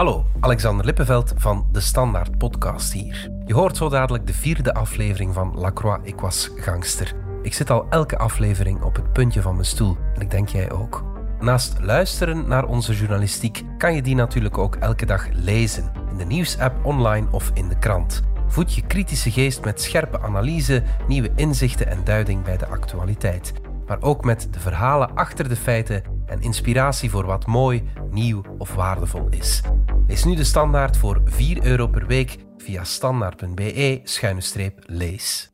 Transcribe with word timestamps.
Hallo, 0.00 0.24
Alexander 0.40 0.84
Lippenveld 0.84 1.32
van 1.36 1.66
de 1.72 1.80
Standaard 1.80 2.38
Podcast 2.38 2.92
hier. 2.92 3.30
Je 3.46 3.54
hoort 3.54 3.76
zo 3.76 3.88
dadelijk 3.88 4.26
de 4.26 4.32
vierde 4.32 4.74
aflevering 4.74 5.34
van 5.34 5.52
Lacroix 5.54 5.98
Ik 6.02 6.20
Was 6.20 6.50
Gangster. 6.56 7.14
Ik 7.42 7.54
zit 7.54 7.70
al 7.70 7.86
elke 7.90 8.18
aflevering 8.18 8.82
op 8.82 8.96
het 8.96 9.12
puntje 9.12 9.42
van 9.42 9.52
mijn 9.52 9.66
stoel 9.66 9.96
en 10.14 10.20
ik 10.20 10.30
denk 10.30 10.48
jij 10.48 10.70
ook. 10.70 11.04
Naast 11.40 11.80
luisteren 11.80 12.48
naar 12.48 12.64
onze 12.64 12.94
journalistiek 12.94 13.62
kan 13.78 13.94
je 13.94 14.02
die 14.02 14.14
natuurlijk 14.14 14.58
ook 14.58 14.76
elke 14.76 15.06
dag 15.06 15.28
lezen. 15.32 15.92
In 16.10 16.16
de 16.16 16.24
nieuwsapp, 16.24 16.84
online 16.84 17.26
of 17.30 17.50
in 17.54 17.68
de 17.68 17.78
krant. 17.78 18.22
Voed 18.46 18.74
je 18.74 18.86
kritische 18.86 19.30
geest 19.30 19.64
met 19.64 19.82
scherpe 19.82 20.20
analyse, 20.20 20.82
nieuwe 21.08 21.30
inzichten 21.34 21.86
en 21.86 22.04
duiding 22.04 22.42
bij 22.42 22.56
de 22.56 22.66
actualiteit. 22.66 23.52
Maar 23.90 24.02
ook 24.02 24.24
met 24.24 24.48
de 24.50 24.60
verhalen 24.60 25.14
achter 25.14 25.48
de 25.48 25.56
feiten 25.56 26.02
en 26.26 26.40
inspiratie 26.40 27.10
voor 27.10 27.26
wat 27.26 27.46
mooi, 27.46 27.82
nieuw 28.10 28.42
of 28.58 28.74
waardevol 28.74 29.26
is. 29.30 29.60
Lees 30.06 30.24
nu 30.24 30.34
de 30.34 30.44
standaard 30.44 30.96
voor 30.96 31.20
4 31.24 31.64
euro 31.64 31.86
per 31.86 32.06
week 32.06 32.36
via 32.56 32.84
standaard.be-lees. 32.84 35.52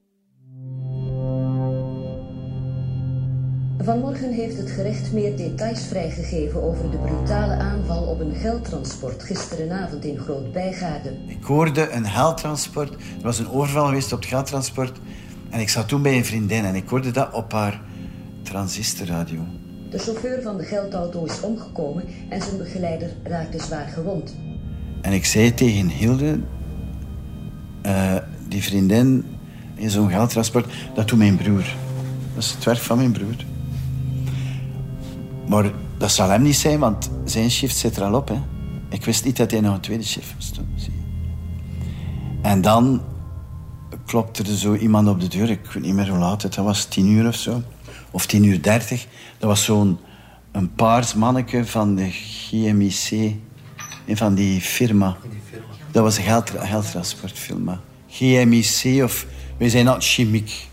Vanmorgen 3.78 4.32
heeft 4.32 4.56
het 4.56 4.70
gerecht 4.70 5.12
meer 5.12 5.36
details 5.36 5.86
vrijgegeven 5.86 6.62
over 6.62 6.90
de 6.90 6.96
brutale 6.96 7.54
aanval 7.54 8.02
op 8.02 8.20
een 8.20 8.34
geldtransport 8.34 9.22
gisterenavond 9.22 10.04
in 10.04 10.18
Groot-Bijgaarden. 10.18 11.28
Ik 11.28 11.44
hoorde 11.44 11.90
een 11.90 12.06
geldtransport. 12.06 12.94
Er 12.94 13.22
was 13.22 13.38
een 13.38 13.50
overval 13.50 13.86
geweest 13.86 14.12
op 14.12 14.18
het 14.18 14.28
geldtransport. 14.28 15.00
En 15.50 15.60
ik 15.60 15.68
zat 15.68 15.88
toen 15.88 16.02
bij 16.02 16.16
een 16.16 16.24
vriendin 16.24 16.64
en 16.64 16.74
ik 16.74 16.88
hoorde 16.88 17.10
dat 17.10 17.32
op 17.32 17.52
haar 17.52 17.80
transistorradio. 18.46 19.40
De 19.90 19.98
chauffeur 19.98 20.42
van 20.42 20.56
de 20.56 20.64
geldauto 20.64 21.24
is 21.24 21.40
omgekomen 21.40 22.04
en 22.28 22.42
zijn 22.42 22.58
begeleider 22.58 23.10
raakte 23.22 23.62
zwaar 23.62 23.88
gewond. 23.88 24.36
En 25.00 25.12
ik 25.12 25.24
zei 25.24 25.54
tegen 25.54 25.88
Hilde, 25.88 26.40
eh, 27.82 28.16
die 28.48 28.62
vriendin 28.62 29.24
in 29.74 29.90
zo'n 29.90 30.10
geldtransport, 30.10 30.72
dat 30.94 31.08
doet 31.08 31.18
mijn 31.18 31.36
broer. 31.36 31.64
Dat 32.34 32.44
is 32.44 32.50
het 32.50 32.64
werk 32.64 32.78
van 32.78 32.96
mijn 32.96 33.12
broer. 33.12 33.36
Maar 35.48 35.70
dat 35.98 36.10
zal 36.10 36.30
hem 36.30 36.42
niet 36.42 36.56
zijn, 36.56 36.78
want 36.78 37.10
zijn 37.24 37.50
shift 37.50 37.76
zit 37.76 37.96
er 37.96 38.02
al 38.02 38.14
op. 38.14 38.28
Hè. 38.28 38.40
Ik 38.88 39.04
wist 39.04 39.24
niet 39.24 39.36
dat 39.36 39.50
hij 39.50 39.60
nog 39.60 39.74
een 39.74 39.80
tweede 39.80 40.04
shift 40.04 40.34
moest 40.34 40.54
doen. 40.54 40.68
Zie. 40.76 40.92
En 42.42 42.60
dan 42.60 43.02
klopte 44.04 44.42
er 44.42 44.56
zo 44.56 44.74
iemand 44.74 45.08
op 45.08 45.20
de 45.20 45.28
deur. 45.28 45.50
Ik 45.50 45.70
weet 45.72 45.82
niet 45.82 45.94
meer 45.94 46.08
hoe 46.08 46.18
laat 46.18 46.42
het 46.42 46.54
dat 46.54 46.64
was, 46.64 46.84
tien 46.84 47.06
uur 47.06 47.28
of 47.28 47.34
zo. 47.34 47.62
Of 48.16 48.26
tien 48.26 48.44
uur 48.44 48.62
dertig. 48.62 49.06
Dat 49.38 49.48
was 49.48 49.64
zo'n 49.64 49.98
een 50.52 50.74
paars 50.74 51.14
manneke 51.14 51.66
van 51.66 51.94
de 51.94 52.10
GMIC. 52.10 53.34
Van 54.08 54.34
die 54.34 54.60
firma. 54.60 55.16
Dat 55.90 56.02
was 56.02 56.16
een 56.16 56.22
geld, 56.22 56.50
geldtransportfirma. 56.50 57.80
GMIC 58.08 59.02
of... 59.02 59.26
Wij 59.56 59.68
zijn 59.68 59.86
altijd 59.86 60.04
chemiek. 60.04 60.68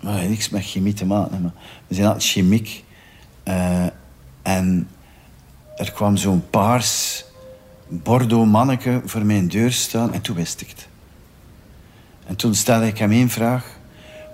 Maar 0.00 0.28
niks 0.28 0.48
met 0.48 0.64
chemie 0.64 0.92
te 0.92 1.06
maken. 1.06 1.42
Maar 1.42 1.52
we 1.86 1.94
zijn 1.94 2.06
altijd 2.06 2.24
chemiek. 2.24 2.84
Uh, 3.44 3.86
en 4.42 4.88
er 5.76 5.92
kwam 5.92 6.16
zo'n 6.16 6.44
paars 6.50 7.24
Bordeaux 7.88 8.50
manneke 8.50 9.02
voor 9.04 9.24
mijn 9.24 9.48
deur 9.48 9.72
staan 9.72 10.12
en 10.12 10.20
toen 10.20 10.36
wist 10.36 10.60
ik 10.60 10.68
het. 10.68 10.88
En 12.26 12.36
toen 12.36 12.54
stelde 12.54 12.86
ik 12.86 12.98
hem 12.98 13.10
één 13.10 13.28
vraag. 13.28 13.78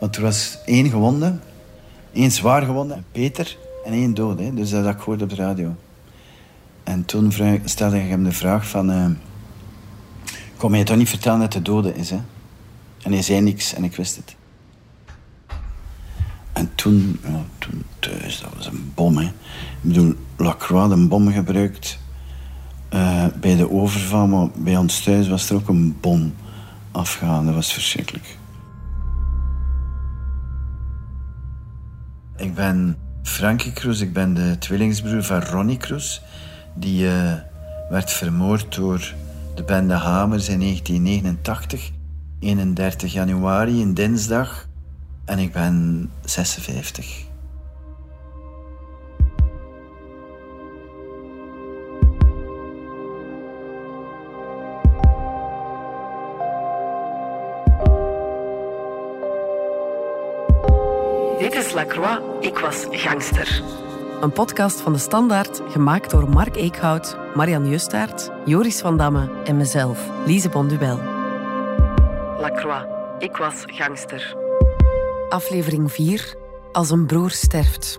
Want 0.00 0.16
er 0.16 0.22
was 0.22 0.58
één 0.64 0.90
gewonde, 0.90 1.38
één 2.16 2.32
zwaar 2.32 2.62
gewonde, 2.62 3.02
Peter, 3.12 3.56
en 3.84 3.92
één 3.92 4.14
dood. 4.14 4.38
Hè. 4.38 4.54
Dus 4.54 4.70
dat 4.70 4.84
had 4.84 4.94
ik 4.94 4.98
gehoord 4.98 5.22
op 5.22 5.30
de 5.30 5.36
radio. 5.36 5.74
En 6.84 7.04
toen 7.04 7.32
stelde 7.64 8.02
ik 8.02 8.08
hem 8.08 8.24
de 8.24 8.32
vraag 8.32 8.68
van... 8.68 8.90
Uh, 8.90 9.06
kom 10.56 10.74
je 10.74 10.84
toch 10.84 10.96
niet 10.96 11.08
vertellen 11.08 11.40
dat 11.40 11.52
de 11.52 11.62
dode 11.62 11.94
is, 11.94 12.10
hè? 12.10 12.20
En 13.02 13.12
hij 13.12 13.22
zei 13.22 13.40
niks 13.40 13.74
en 13.74 13.84
ik 13.84 13.96
wist 13.96 14.16
het. 14.16 14.36
En 16.52 16.70
toen, 16.74 17.20
ja, 17.22 17.44
toen 17.58 17.84
thuis, 17.98 18.40
dat 18.40 18.50
was 18.56 18.66
een 18.66 18.92
bom. 18.94 19.16
Hè. 19.16 19.24
Ik 19.24 19.32
bedoel, 19.80 20.14
Lacroix 20.36 20.92
een 20.92 21.08
bom 21.08 21.32
gebruikt 21.32 21.98
uh, 22.94 23.26
bij 23.40 23.56
de 23.56 23.70
overval, 23.70 24.26
maar 24.26 24.48
bij 24.54 24.76
ons 24.76 25.00
thuis 25.00 25.28
was 25.28 25.50
er 25.50 25.56
ook 25.56 25.68
een 25.68 25.96
bom 26.00 26.34
afgegaan. 26.90 27.46
Dat 27.46 27.54
was 27.54 27.72
verschrikkelijk. 27.72 28.36
Ik 32.36 32.54
ben 32.54 32.96
Frankie 33.22 33.72
Kroes, 33.72 34.00
ik 34.00 34.12
ben 34.12 34.34
de 34.34 34.56
tweelingsbroer 34.58 35.22
van 35.22 35.42
Ronnie 35.42 35.76
Kroes. 35.76 36.22
Die 36.74 37.04
uh, 37.04 37.32
werd 37.90 38.10
vermoord 38.10 38.74
door 38.74 39.14
de 39.54 39.62
bende 39.62 39.94
Hamers 39.94 40.48
in 40.48 40.60
1989. 40.60 41.90
31 42.40 43.12
januari, 43.12 43.82
een 43.82 43.94
dinsdag. 43.94 44.68
En 45.24 45.38
ik 45.38 45.52
ben 45.52 46.10
56. 46.24 47.25
Lacroix, 61.76 62.20
ik 62.40 62.58
was 62.58 62.86
gangster. 62.90 63.62
Een 64.20 64.32
podcast 64.32 64.80
van 64.80 64.92
de 64.92 64.98
Standaard, 64.98 65.60
gemaakt 65.68 66.10
door 66.10 66.28
Mark 66.28 66.56
Eekhout, 66.56 67.16
Marian 67.34 67.68
Justaert, 67.68 68.30
Joris 68.44 68.80
van 68.80 68.96
Damme 68.96 69.42
en 69.44 69.56
mezelf, 69.56 70.10
Lise 70.26 70.48
Bondubel. 70.48 70.96
Lacroix, 72.40 72.84
ik 73.18 73.36
was 73.36 73.62
gangster. 73.66 74.36
Aflevering 75.28 75.92
4. 75.92 76.34
Als 76.72 76.90
een 76.90 77.06
broer 77.06 77.30
sterft. 77.30 77.98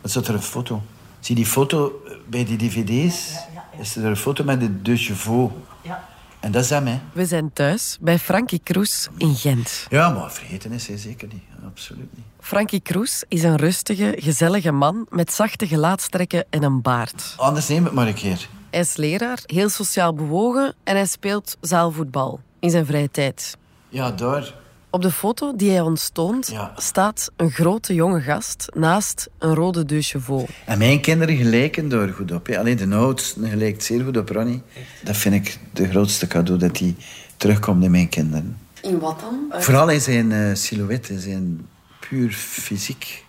Wat 0.00 0.10
zat 0.10 0.26
er 0.26 0.34
een 0.34 0.42
foto? 0.42 0.82
Zie 1.20 1.34
die 1.34 1.46
foto 1.46 2.02
bij 2.26 2.44
die 2.44 2.56
dvd's? 2.56 3.34
Is 3.78 3.96
er 3.96 4.04
een 4.04 4.16
foto 4.16 4.44
met 4.44 4.60
de 4.60 4.82
deux 4.82 5.06
chevaux? 5.06 5.54
Ja. 5.82 6.08
En 6.40 6.52
dat 6.52 6.64
is 6.64 6.70
hem, 6.70 6.86
hè? 6.86 6.98
We 7.12 7.26
zijn 7.26 7.52
thuis 7.52 7.98
bij 8.00 8.18
Frankie 8.18 8.60
Kroes 8.62 9.08
in 9.16 9.34
Gent. 9.34 9.86
Ja, 9.90 10.10
maar 10.10 10.32
vergeten 10.32 10.72
is 10.72 10.86
hij 10.86 10.96
zeker 10.96 11.28
niet. 11.32 11.42
Absoluut 11.66 12.16
niet. 12.16 12.24
Frankie 12.40 12.80
Kroes 12.80 13.24
is 13.28 13.42
een 13.42 13.56
rustige, 13.56 14.14
gezellige 14.16 14.72
man 14.72 15.06
met 15.10 15.32
zachte 15.32 15.66
gelaatstrekken 15.66 16.44
en 16.50 16.62
een 16.62 16.82
baard. 16.82 17.34
Anders 17.36 17.68
neem 17.68 17.84
het 17.84 17.92
maar 17.92 18.06
een 18.06 18.14
keer. 18.14 18.48
Hij 18.70 18.80
is 18.80 18.96
leraar, 18.96 19.38
heel 19.46 19.68
sociaal 19.68 20.14
bewogen 20.14 20.74
en 20.84 20.96
hij 20.96 21.06
speelt 21.06 21.56
zaalvoetbal 21.60 22.40
in 22.60 22.70
zijn 22.70 22.86
vrije 22.86 23.10
tijd. 23.10 23.56
Ja, 23.88 24.10
daar. 24.10 24.54
Op 24.90 25.02
de 25.02 25.10
foto 25.10 25.56
die 25.56 25.70
hij 25.70 25.80
ons 25.80 26.08
toont 26.08 26.46
Ja. 26.52 26.72
staat 26.76 27.30
een 27.36 27.50
grote 27.50 27.94
jonge 27.94 28.20
gast 28.20 28.68
naast 28.74 29.28
een 29.38 29.54
rode 29.54 29.84
deux 29.84 30.10
chevaux. 30.10 30.52
En 30.64 30.78
mijn 30.78 31.00
kinderen 31.00 31.36
gelijken 31.36 31.88
daar 31.88 32.08
goed 32.08 32.32
op. 32.32 32.48
Alleen 32.48 32.76
de 32.76 32.94
oudste 32.94 33.48
gelijkt 33.48 33.84
zeer 33.84 34.04
goed 34.04 34.16
op 34.16 34.28
Ronnie. 34.28 34.62
Dat 35.04 35.16
vind 35.16 35.34
ik 35.34 35.58
de 35.72 35.88
grootste 35.88 36.26
cadeau, 36.26 36.58
dat 36.58 36.78
hij 36.78 36.94
terugkomt 37.36 37.84
in 37.84 37.90
mijn 37.90 38.08
kinderen. 38.08 38.58
In 38.82 38.98
wat 38.98 39.20
dan? 39.20 39.60
Vooral 39.62 39.88
in 39.90 40.00
zijn 40.00 40.32
eh, 40.32 40.54
silhouet, 40.54 41.08
in 41.08 41.20
zijn 41.20 41.66
puur 42.08 42.32
fysiek. 42.32 43.24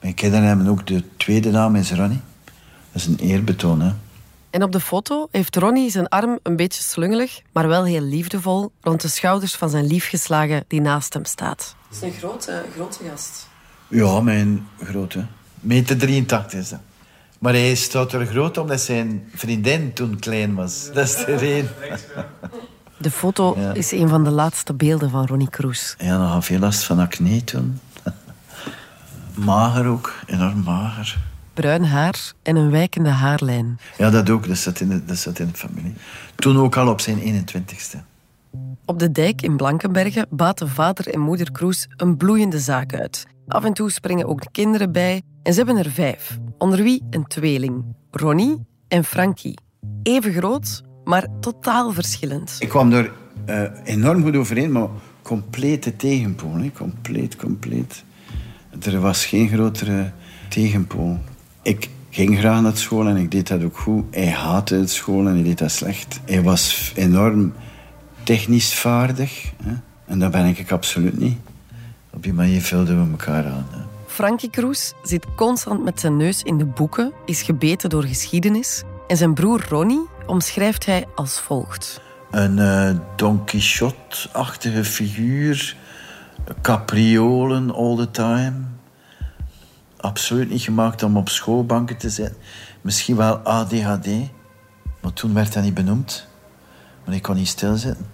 Mijn 0.00 0.14
kinderen 0.14 0.46
hebben 0.46 0.66
ook 0.68 0.86
de 0.86 1.02
tweede 1.16 1.50
naam, 1.50 1.76
is 1.76 1.92
Ronnie. 1.92 2.20
Dat 2.92 3.02
is 3.02 3.06
een 3.06 3.18
eerbetoon, 3.18 3.80
hè. 3.80 3.92
En 4.50 4.62
op 4.62 4.72
de 4.72 4.80
foto 4.80 5.28
heeft 5.30 5.56
Ronnie 5.56 5.90
zijn 5.90 6.08
arm 6.08 6.38
een 6.42 6.56
beetje 6.56 6.82
slungelig, 6.82 7.40
maar 7.52 7.68
wel 7.68 7.84
heel 7.84 8.00
liefdevol 8.00 8.72
rond 8.80 9.00
de 9.00 9.08
schouders 9.08 9.54
van 9.54 9.70
zijn 9.70 9.86
liefgeslagen 9.86 10.64
die 10.68 10.80
naast 10.80 11.12
hem 11.14 11.24
staat. 11.24 11.74
Het 11.88 11.96
is 11.96 12.02
een 12.02 12.12
grote, 12.18 12.64
grote 12.74 12.98
gast. 13.10 13.48
Ja, 13.88 14.20
mijn 14.20 14.66
grote. 14.82 15.24
Meter 15.60 15.98
83 15.98 16.60
is 16.60 16.68
dat. 16.68 16.80
Maar 17.38 17.52
hij 17.52 17.74
staat 17.74 18.12
er 18.12 18.26
groot 18.26 18.58
omdat 18.58 18.80
zijn 18.80 19.28
vriendin 19.34 19.92
toen 19.92 20.18
klein 20.18 20.54
was. 20.54 20.86
Dat 20.94 21.04
is 21.08 21.24
de 21.24 21.36
reden. 21.36 21.70
De 22.96 23.10
foto 23.10 23.54
Ja. 23.58 23.72
is 23.72 23.90
een 23.92 24.08
van 24.08 24.24
de 24.24 24.30
laatste 24.30 24.74
beelden 24.74 25.10
van 25.10 25.26
Ronnie 25.26 25.50
Kroes. 25.50 25.94
Ja, 25.98 26.18
nog 26.18 26.32
had 26.32 26.44
veel 26.44 26.58
last 26.58 26.84
van 26.84 26.98
acne 26.98 27.44
toen. 27.44 27.80
Mager 29.34 29.86
ook, 29.86 30.14
enorm 30.26 30.62
mager. 30.62 31.18
Bruin 31.54 31.84
haar 31.84 32.32
en 32.42 32.56
een 32.56 32.70
wijkende 32.70 33.08
haarlijn. 33.08 33.78
Ja, 33.98 34.10
dat 34.10 34.30
ook. 34.30 34.48
Dat 34.48 34.56
zat 34.56 34.80
in 34.80 34.88
de, 34.88 35.04
dat 35.04 35.16
zat 35.16 35.38
in 35.38 35.46
de 35.46 35.54
familie. 35.54 35.94
Toen 36.34 36.58
ook 36.58 36.76
al 36.76 36.88
op 36.88 37.00
zijn 37.00 37.44
21ste. 37.44 37.98
Op 38.84 38.98
de 38.98 39.10
dijk 39.12 39.42
in 39.42 39.56
Blankenberge 39.56 40.26
baten 40.30 40.68
vader 40.68 41.08
en 41.08 41.20
moeder 41.20 41.52
Kroes 41.52 41.88
een 41.96 42.16
bloeiende 42.16 42.58
zaak 42.58 42.94
uit. 42.94 43.26
Af 43.48 43.64
en 43.64 43.72
toe 43.72 43.90
springen 43.90 44.26
ook 44.26 44.42
de 44.42 44.50
kinderen 44.50 44.92
bij 44.92 45.22
en 45.42 45.52
ze 45.52 45.58
hebben 45.64 45.84
er 45.84 45.90
vijf. 45.90 46.38
Onder 46.58 46.82
wie 46.82 47.02
een 47.10 47.26
tweeling, 47.26 47.84
Ronnie 48.10 48.66
en 48.88 49.04
Frankie. 49.04 49.58
Even 50.02 50.32
groot, 50.32 50.82
maar 51.04 51.26
totaal 51.40 51.92
verschillend. 51.92 52.56
Ik 52.58 52.68
kwam 52.68 52.92
er 52.92 53.12
eh, 53.44 53.62
enorm 53.84 54.22
goed 54.22 54.36
overeen, 54.36 54.72
maar 54.72 54.88
complete 55.22 55.96
tegenpool. 55.96 56.54
Hè. 56.54 56.70
Compleet, 56.72 57.36
compleet. 57.36 58.04
Er 58.82 59.00
was 59.00 59.26
geen 59.26 59.48
grotere 59.48 60.12
tegenpool. 60.48 61.18
Ik 61.62 61.88
ging 62.10 62.38
graag 62.38 62.62
naar 62.62 62.76
school 62.76 63.06
en 63.06 63.16
ik 63.16 63.30
deed 63.30 63.48
dat 63.48 63.62
ook 63.62 63.78
goed. 63.78 64.04
Hij 64.10 64.30
haatte 64.30 64.74
het 64.74 64.90
school 64.90 65.26
en 65.26 65.34
hij 65.34 65.42
deed 65.42 65.58
dat 65.58 65.70
slecht. 65.70 66.20
Hij 66.24 66.42
was 66.42 66.92
enorm 66.94 67.52
technisch 68.22 68.74
vaardig. 68.74 69.52
Hè. 69.62 69.72
En 70.06 70.18
dat 70.18 70.30
ben 70.30 70.46
ik 70.46 70.72
absoluut 70.72 71.18
niet. 71.18 71.38
Op 72.10 72.22
die 72.22 72.32
manier 72.32 72.62
vulden 72.62 73.04
we 73.04 73.10
elkaar 73.10 73.44
aan. 73.44 73.66
Hè. 73.70 73.78
Frankie 74.06 74.50
Kroes 74.50 74.92
zit 75.02 75.26
constant 75.36 75.84
met 75.84 76.00
zijn 76.00 76.16
neus 76.16 76.42
in 76.42 76.58
de 76.58 76.64
boeken, 76.64 77.12
is 77.24 77.42
gebeten 77.42 77.90
door 77.90 78.02
geschiedenis. 78.02 78.82
En 79.08 79.16
zijn 79.16 79.34
broer 79.34 79.66
Ronnie 79.68 80.06
omschrijft 80.26 80.86
hij 80.86 81.06
als 81.14 81.40
volgt. 81.40 82.00
Een 82.30 82.56
uh, 82.56 82.90
Don 83.16 83.44
Quixote-achtige 83.44 84.84
figuur. 84.84 85.76
Capriolen 86.62 87.74
all 87.74 87.96
the 87.96 88.10
time. 88.10 88.52
Absoluut 90.00 90.50
niet 90.50 90.62
gemaakt 90.62 91.02
om 91.02 91.16
op 91.16 91.28
schoolbanken 91.28 91.96
te 91.96 92.10
zitten. 92.10 92.36
Misschien 92.80 93.16
wel 93.16 93.36
ADHD. 93.36 94.06
Maar 95.00 95.12
toen 95.12 95.34
werd 95.34 95.52
dat 95.52 95.62
niet 95.62 95.74
benoemd. 95.74 96.26
Maar 97.04 97.14
ik 97.14 97.22
kon 97.22 97.36
niet 97.36 97.48
stilzitten. 97.48 98.06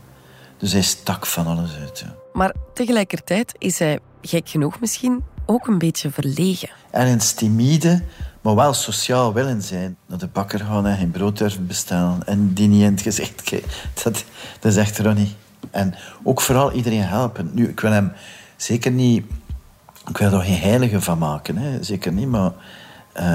Dus 0.56 0.72
hij 0.72 0.82
stak 0.82 1.26
van 1.26 1.46
alles 1.46 1.76
uit. 1.80 1.98
Ja. 1.98 2.14
Maar 2.32 2.54
tegelijkertijd 2.74 3.54
is 3.58 3.78
hij, 3.78 3.98
gek 4.22 4.48
genoeg 4.48 4.80
misschien, 4.80 5.24
ook 5.46 5.66
een 5.66 5.78
beetje 5.78 6.10
verlegen. 6.10 6.68
Ergens 6.90 7.32
timide, 7.32 8.02
maar 8.40 8.54
wel 8.54 8.72
sociaal 8.72 9.32
willen 9.32 9.62
zijn. 9.62 9.96
Naar 10.06 10.18
de 10.18 10.26
bakker 10.26 10.60
gaan 10.60 10.86
en 10.86 10.96
geen 10.96 11.10
brood 11.10 11.38
durven 11.38 11.66
bestellen. 11.66 12.26
En 12.26 12.52
die 12.54 12.68
niet 12.68 12.82
in 12.82 12.92
het 12.92 13.02
gezicht 13.02 13.42
kijken. 13.42 13.70
Dat, 14.02 14.24
dat 14.60 14.72
is 14.72 14.76
echt 14.76 14.98
Ronnie. 14.98 15.34
En 15.70 15.94
ook 16.22 16.40
vooral 16.40 16.72
iedereen 16.72 17.02
helpen. 17.02 17.50
Nu, 17.52 17.68
ik 17.68 17.80
wil 17.80 17.90
hem 17.90 18.12
zeker 18.56 18.90
niet... 18.90 19.26
Ik 20.08 20.16
wil 20.16 20.32
er 20.32 20.40
geen 20.40 20.58
heilige 20.58 21.00
van 21.00 21.18
maken, 21.18 21.56
hè. 21.56 21.82
zeker 21.82 22.12
niet. 22.12 22.28
Maar 22.28 22.50
uh, 22.50 22.52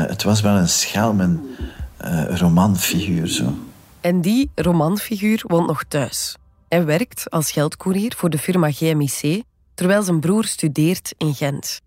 het 0.05 0.23
was 0.23 0.41
wel 0.41 0.55
een 0.55 0.69
schelm, 0.69 1.19
een 1.19 1.55
uh, 2.03 2.37
romanfiguur. 2.37 3.27
Zo. 3.27 3.53
En 4.01 4.21
die 4.21 4.49
romanfiguur 4.55 5.43
woont 5.47 5.67
nog 5.67 5.83
thuis. 5.87 6.35
Hij 6.67 6.85
werkt 6.85 7.29
als 7.29 7.51
geldcourier 7.51 8.13
voor 8.17 8.29
de 8.29 8.37
firma 8.37 8.71
GMIC, 8.71 9.43
terwijl 9.73 10.03
zijn 10.03 10.19
broer 10.19 10.45
studeert 10.45 11.13
in 11.17 11.33
Gent. 11.33 11.81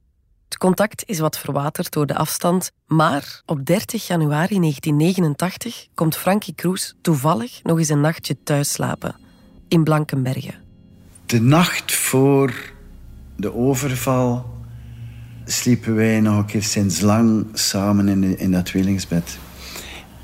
Het 0.45 0.59
contact 0.59 1.03
is 1.07 1.19
wat 1.19 1.39
verwaterd 1.39 1.93
door 1.93 2.07
de 2.07 2.15
afstand, 2.15 2.71
maar 2.87 3.43
op 3.47 3.67
30 3.67 4.07
januari 4.07 4.59
1989 4.59 5.87
komt 5.95 6.17
Frankie 6.17 6.55
Kroes 6.55 6.95
toevallig 7.01 7.63
nog 7.63 7.79
eens 7.79 7.89
een 7.89 8.01
nachtje 8.01 8.37
thuis 8.43 8.73
slapen 8.73 9.17
in 9.69 9.85
Blankenbergen. 9.85 10.55
De 11.27 11.41
nacht 11.41 11.93
voor 11.93 12.73
de 13.37 13.55
overval 13.55 14.55
sliepen 15.45 15.95
wij 15.95 16.21
nog 16.21 16.37
een 16.37 16.45
keer 16.45 16.63
sinds 16.63 17.01
lang 17.01 17.47
samen 17.53 18.09
in, 18.09 18.39
in 18.39 18.51
dat 18.51 18.65
tweelingsbed. 18.65 19.39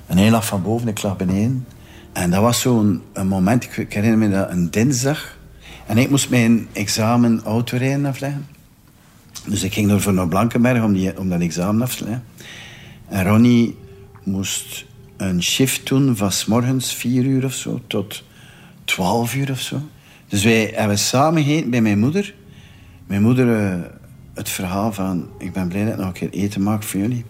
En 0.06 0.18
hij 0.18 0.30
lag 0.30 0.46
van 0.46 0.62
boven, 0.62 0.88
ik 0.88 1.02
lag 1.02 1.16
beneden. 1.16 1.66
En 2.12 2.30
dat 2.30 2.40
was 2.40 2.60
zo'n 2.60 3.02
moment, 3.24 3.64
ik 3.76 3.92
herinner 3.92 4.18
me 4.18 4.30
dat, 4.30 4.50
een 4.50 4.70
dinsdag. 4.70 5.38
En 5.86 5.98
ik 5.98 6.10
moest 6.10 6.30
mijn 6.30 6.68
examen 6.72 7.42
autorijden 7.44 8.06
afleggen. 8.06 8.46
Dus 9.46 9.62
ik 9.62 9.72
ging 9.72 10.02
voor 10.02 10.12
naar 10.12 10.28
Blankenberg 10.28 10.82
om, 10.82 10.92
die, 10.92 11.18
om 11.18 11.28
dat 11.28 11.40
examen 11.40 11.82
af 11.82 11.96
te 11.96 12.04
leggen. 12.04 12.24
En 13.08 13.24
Ronnie 13.24 13.76
moest 14.22 14.84
een 15.16 15.42
shift 15.42 15.86
doen 15.86 16.16
van 16.16 16.32
s 16.32 16.44
morgens 16.44 16.94
vier 16.94 17.24
uur 17.24 17.44
of 17.44 17.54
zo 17.54 17.80
tot 17.86 18.22
twaalf 18.84 19.34
uur 19.34 19.50
of 19.50 19.60
zo. 19.60 19.80
Dus 20.28 20.44
wij 20.44 20.72
hebben 20.74 20.98
samen 20.98 21.44
gegeten 21.44 21.70
bij 21.70 21.80
mijn 21.80 21.98
moeder. 21.98 22.34
Mijn 23.06 23.22
moeder 23.22 23.46
uh, 23.46 23.84
het 24.34 24.48
verhaal 24.48 24.92
van... 24.92 25.30
Ik 25.38 25.52
ben 25.52 25.68
blij 25.68 25.84
dat 25.84 25.92
ik 25.92 25.98
nog 25.98 26.06
een 26.06 26.12
keer 26.12 26.30
eten 26.30 26.62
maak 26.62 26.82
voor 26.82 27.00
jullie. 27.00 27.24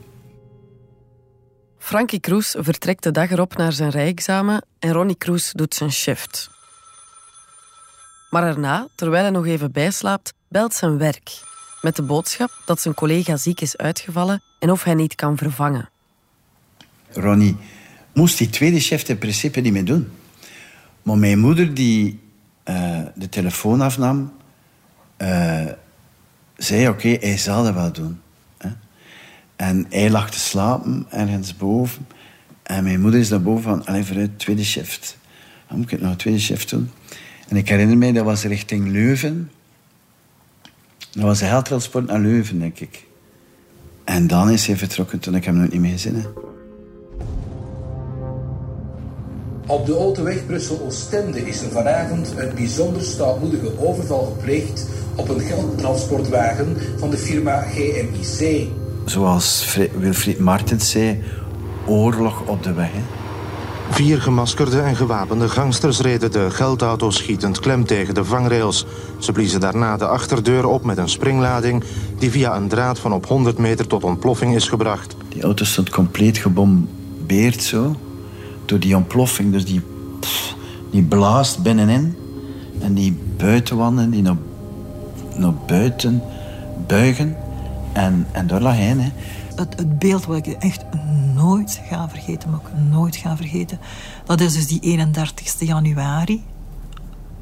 Frankie 1.79 2.21
Kroes 2.21 2.55
vertrekt 2.59 3.03
de 3.03 3.11
dag 3.11 3.31
erop 3.31 3.57
naar 3.57 3.73
zijn 3.73 3.91
rijexamen 3.91 4.65
en 4.79 4.93
Ronnie 4.93 5.17
Kroes 5.17 5.53
doet 5.53 5.75
zijn 5.75 5.93
shift. 5.93 6.51
Maar 8.31 8.43
daarna, 8.43 8.89
terwijl 8.95 9.23
hij 9.23 9.33
nog 9.33 9.47
even 9.47 9.73
bijslaapt, 9.73 10.33
belt 10.49 10.75
zijn 10.75 10.99
werk. 10.99 11.43
Met 11.81 11.97
de 11.97 12.03
boodschap 12.03 12.51
dat 12.67 12.81
zijn 12.81 12.95
collega 12.95 13.37
ziek 13.37 13.61
is 13.61 13.77
uitgevallen 13.77 14.43
en 14.59 14.71
of 14.71 14.85
hij 14.85 14.95
niet 14.95 15.15
kan 15.15 15.37
vervangen. 15.37 15.89
Ronnie 17.13 17.57
moest 18.13 18.39
die 18.39 18.49
tweede 18.49 18.81
shift 18.81 19.09
in 19.09 19.19
principe 19.19 19.61
niet 19.61 19.73
meer 19.73 19.85
doen. 19.85 20.13
Maar 21.03 21.19
mijn 21.19 21.39
moeder, 21.39 21.75
die 21.75 22.21
uh, 22.65 23.01
de 23.15 23.29
telefoon 23.29 23.81
afnam, 23.81 24.33
uh, 25.19 25.67
zei: 26.63 26.89
Oké, 26.89 27.17
hij 27.21 27.39
zal 27.39 27.65
dat 27.65 27.75
wel 27.75 27.93
doen. 27.93 28.21
En 29.57 29.87
hij 29.89 30.11
lag 30.11 30.31
te 30.31 30.39
slapen 30.39 31.07
ergens 31.11 31.57
boven. 31.57 32.07
En 32.63 32.85
mijn 32.85 33.01
moeder 33.01 33.21
is 33.21 33.29
daar 33.29 33.43
boven 33.43 33.63
van, 33.63 33.87
alleen 33.87 34.05
vooruit, 34.05 34.39
tweede 34.39 34.65
shift. 34.65 35.17
Dan 35.69 35.77
moet 35.77 35.85
ik 35.85 35.91
het 35.91 36.01
nog 36.01 36.17
tweede 36.17 36.41
shift 36.41 36.71
doen. 36.71 36.91
En 37.49 37.57
ik 37.57 37.69
herinner 37.69 37.99
me, 37.99 38.13
dat 38.13 38.25
was 38.25 38.45
richting 38.45 38.89
Leuven. 38.89 39.51
Dat 41.11 41.23
was 41.23 41.41
een 41.41 41.47
heldtransport 41.47 42.07
naar 42.07 42.21
Leuven, 42.21 42.59
denk 42.59 42.79
ik. 42.79 43.07
En 44.05 44.27
dan 44.27 44.51
is 44.51 44.67
hij 44.67 44.77
vertrokken 44.77 45.19
toen 45.19 45.35
ik 45.35 45.45
hem 45.45 45.57
nog 45.57 45.71
niet 45.71 45.81
meer 45.81 46.05
heb. 46.05 46.49
Op 49.67 49.87
de 49.87 49.97
Autoweg 49.97 50.47
Brussel-Oostende 50.47 51.47
is 51.47 51.63
er 51.63 51.71
vanavond 51.71 52.35
een 52.37 52.55
bijzonder 52.55 53.03
stoutmoedige 53.03 53.79
overval 53.79 54.25
gepleegd 54.25 54.87
op 55.21 55.29
een 55.29 55.41
geldtransportwagen 55.41 56.77
van 56.99 57.11
de 57.11 57.17
firma 57.17 57.61
GMIC 57.61 58.69
zoals 59.11 59.77
Wilfried 59.99 60.39
Martens 60.39 60.91
zei, 60.91 61.23
oorlog 61.87 62.43
op 62.47 62.63
de 62.63 62.73
weg. 62.73 62.93
Hè. 62.93 63.01
Vier 63.91 64.21
gemaskerde 64.23 64.81
en 64.81 64.97
gewapende 64.97 65.49
gangsters 65.49 66.01
reden 66.01 66.33
de 66.33 66.51
geldauto 66.51 67.11
schietend 67.11 67.61
klem 67.61 67.85
tegen 67.85 68.15
de 68.15 68.25
vangrails. 68.25 68.87
Ze 69.19 69.33
bliezen 69.33 69.61
daarna 69.61 69.97
de 69.97 70.07
achterdeur 70.07 70.67
op 70.67 70.85
met 70.85 70.99
een 70.99 71.09
springlading... 71.09 71.85
die 72.19 72.31
via 72.31 72.57
een 72.57 72.69
draad 72.69 72.99
van 72.99 73.13
op 73.13 73.27
100 73.27 73.59
meter 73.59 73.87
tot 73.87 74.05
ontploffing 74.05 74.55
is 74.55 74.69
gebracht. 74.69 75.17
Die 75.29 75.43
auto 75.43 75.65
stond 75.65 75.91
compleet 75.91 76.39
gebombeerd 76.39 77.63
zo. 77.63 77.97
Door 78.65 78.79
die 78.79 78.97
ontploffing, 78.97 79.53
dus 79.53 79.65
die, 79.65 79.81
die 80.91 81.03
blaast 81.03 81.63
binnenin. 81.63 82.17
En 82.81 82.95
die 82.95 83.19
buitenwanden 83.37 84.11
die 84.11 84.23
naar, 84.23 84.37
naar 85.41 85.55
buiten 85.67 86.23
buigen. 86.87 87.37
En, 87.93 88.27
en 88.33 88.47
daar 88.47 88.61
lag 88.61 88.75
hij. 88.75 88.87
Hè. 88.87 89.11
Het, 89.57 89.77
het, 89.77 89.99
beeld 89.99 90.25
wat 90.25 90.47
ik 90.47 90.47
echt 90.47 90.85
nooit 91.35 91.81
ga 91.89 92.09
vergeten, 92.09 92.51
maar 92.51 92.59
ook 92.59 92.71
nooit 92.91 93.17
ga 93.17 93.37
vergeten, 93.37 93.79
dat 94.25 94.41
is 94.41 94.55
dus 94.55 94.67
die 94.67 94.81
31 94.81 95.61
januari 95.61 96.43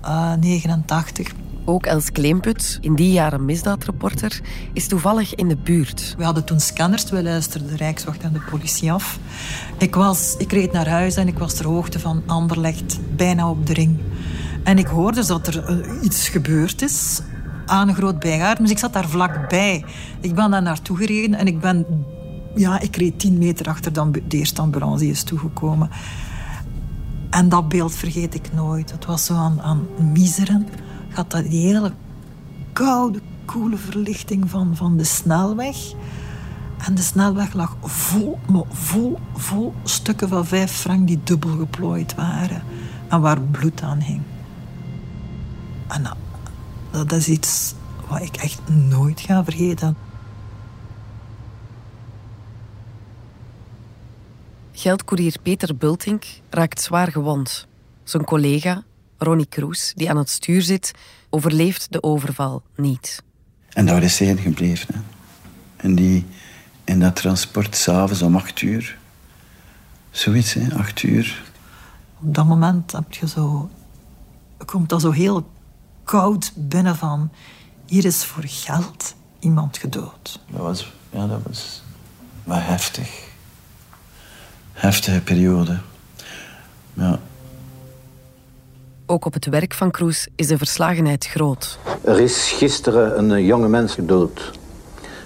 uh, 0.05 0.33
eh, 0.33 0.38
89. 0.40 1.33
Ook 1.64 1.87
Els 1.87 2.12
Kleemput, 2.12 2.78
in 2.81 2.95
die 2.95 3.12
jaren 3.12 3.45
misdaadreporter, 3.45 4.40
is 4.73 4.87
toevallig 4.87 5.35
in 5.35 5.49
de 5.49 5.57
buurt. 5.57 6.14
We 6.19 6.25
hadden 6.25 6.45
toen 6.45 6.61
scanners, 6.61 7.11
we 7.11 7.23
luisterden 7.23 7.69
de 7.69 7.76
Rijkswacht 7.76 8.23
en 8.23 8.33
de 8.33 8.40
politie 8.50 8.93
af. 8.93 9.19
Ik, 9.78 9.95
was, 9.95 10.35
ik 10.38 10.52
reed 10.52 10.73
naar 10.73 10.88
huis 10.88 11.17
en 11.17 11.28
ik 11.28 11.38
was 11.38 11.55
ter 11.55 11.67
hoogte 11.67 11.99
van 11.99 12.23
Anderlecht, 12.26 12.99
bijna 13.17 13.50
op 13.50 13.67
de 13.67 13.73
ring. 13.73 13.99
En 14.64 14.78
ik 14.78 14.87
hoorde 14.87 15.17
dus 15.17 15.26
dat 15.26 15.47
er 15.47 15.71
uh, 15.71 16.02
iets 16.02 16.28
gebeurd 16.28 16.83
is 16.83 17.21
aan 17.68 17.94
groot 17.94 18.18
bijgaard. 18.18 18.58
Dus 18.58 18.70
ik 18.70 18.78
zat 18.78 18.92
daar 18.92 19.08
vlakbij. 19.08 19.84
Ik 20.20 20.34
ben 20.34 20.50
daar 20.50 20.62
naartoe 20.62 20.96
gereden 20.96 21.38
en 21.38 21.46
ik 21.46 21.60
ben... 21.60 21.87
Ja, 22.54 22.80
ik 22.80 22.96
reed 22.96 23.18
tien 23.18 23.38
meter 23.38 23.66
achter 23.68 23.92
de 24.12 24.22
eerste 24.28 24.60
ambulance 24.60 25.04
die 25.04 25.12
is 25.12 25.22
toegekomen. 25.22 25.90
En 27.30 27.48
dat 27.48 27.68
beeld 27.68 27.94
vergeet 27.94 28.34
ik 28.34 28.52
nooit. 28.54 28.90
Het 28.90 29.04
was 29.04 29.25
zo 29.25 29.34
aan, 29.34 29.62
aan 29.62 29.87
miseren. 30.12 30.66
Gaat 31.08 31.30
dat 31.30 31.50
die 31.50 31.66
hele 31.66 31.92
koude, 32.72 33.20
koele 33.44 33.76
verlichting 33.76 34.50
van, 34.50 34.76
van 34.76 34.96
de 34.96 35.04
snelweg. 35.04 35.76
En 36.87 36.94
de 36.94 37.02
snelweg 37.02 37.52
lag 37.52 37.76
vol, 37.82 38.38
vol, 38.70 39.18
vol 39.34 39.75
stukken 39.84 40.28
van 40.28 40.46
vijf 40.46 40.72
frank 40.72 41.06
die 41.06 41.20
dubbel 41.25 41.56
geplooid 41.56 42.14
waren. 42.14 42.62
En 43.08 43.20
waar 43.20 43.40
bloed 43.40 43.82
aan 43.82 44.00
hing. 44.00 44.20
En 45.88 46.02
dat 46.90 47.12
is 47.12 47.28
iets 47.28 47.75
wat 48.09 48.21
ik 48.21 48.37
echt 48.37 48.68
nooit 48.68 49.21
ga 49.21 49.45
vergeten. 49.45 49.97
Geldkoerier 54.73 55.37
Peter 55.42 55.76
Bultink 55.76 56.25
raakt 56.50 56.80
zwaar 56.80 57.12
gewond. 57.12 57.66
Zijn 58.04 58.25
collega, 58.25 58.83
Ronnie 59.18 59.47
Kroes, 59.47 59.92
die 59.97 60.11
aan 60.11 60.16
het 60.16 60.30
stuur 60.30 60.62
zit, 60.62 60.92
overleeft 61.30 61.92
de 61.92 62.02
overval 62.02 62.62
niet. 62.76 63.23
En 63.68 63.87
daar 63.87 64.02
is 64.02 64.18
hij 64.18 64.28
in 64.28 64.38
gebleven. 64.38 64.95
Hè. 64.95 65.00
En 65.76 65.95
die, 65.95 66.26
in 66.85 67.00
dat 67.00 67.16
transport 67.16 67.76
s'avonds 67.76 68.23
om 68.23 68.37
acht 68.37 68.62
uur. 68.62 68.99
Zoiets, 70.11 70.54
hè, 70.54 70.75
acht 70.75 71.02
uur. 71.02 71.42
Op 72.21 72.35
dat 72.35 72.47
moment 72.47 72.92
heb 72.92 73.12
je 73.12 73.28
zo, 73.28 73.71
komt 74.64 74.88
dat 74.88 75.00
zo 75.00 75.11
heel 75.11 75.50
koud 76.09 76.53
binnen 76.55 76.97
van... 76.97 77.31
Hier 77.87 78.05
is 78.05 78.25
voor 78.25 78.43
geld 78.47 79.15
iemand 79.38 79.77
gedood. 79.77 80.41
Dat 80.50 80.61
was, 80.61 80.93
ja, 81.11 81.27
dat 81.27 81.41
was 81.47 81.83
wel 82.45 82.57
heftig. 82.57 83.27
Heftige 84.73 85.21
periode. 85.21 85.79
Ja. 86.93 87.19
Ook 89.07 89.25
op 89.25 89.33
het 89.33 89.47
werk 89.47 89.75
van 89.75 89.91
Kroes 89.91 90.29
is 90.35 90.47
de 90.47 90.59
verslagenheid 90.59 91.27
groot. 91.27 91.79
Er 92.05 92.21
is 92.21 92.50
gisteren 92.50 93.19
een 93.19 93.45
jonge 93.45 93.69
mens 93.69 93.95
gedood. 93.95 94.50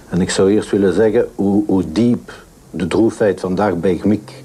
En 0.09 0.21
ik 0.21 0.29
zou 0.29 0.51
eerst 0.51 0.71
willen 0.71 0.93
zeggen 0.93 1.27
hoe, 1.35 1.65
hoe 1.65 1.91
diep 1.91 2.45
de 2.69 2.87
droefheid 2.87 3.39
vandaag 3.39 3.75
bij 3.75 3.97
GMIC, 3.97 4.43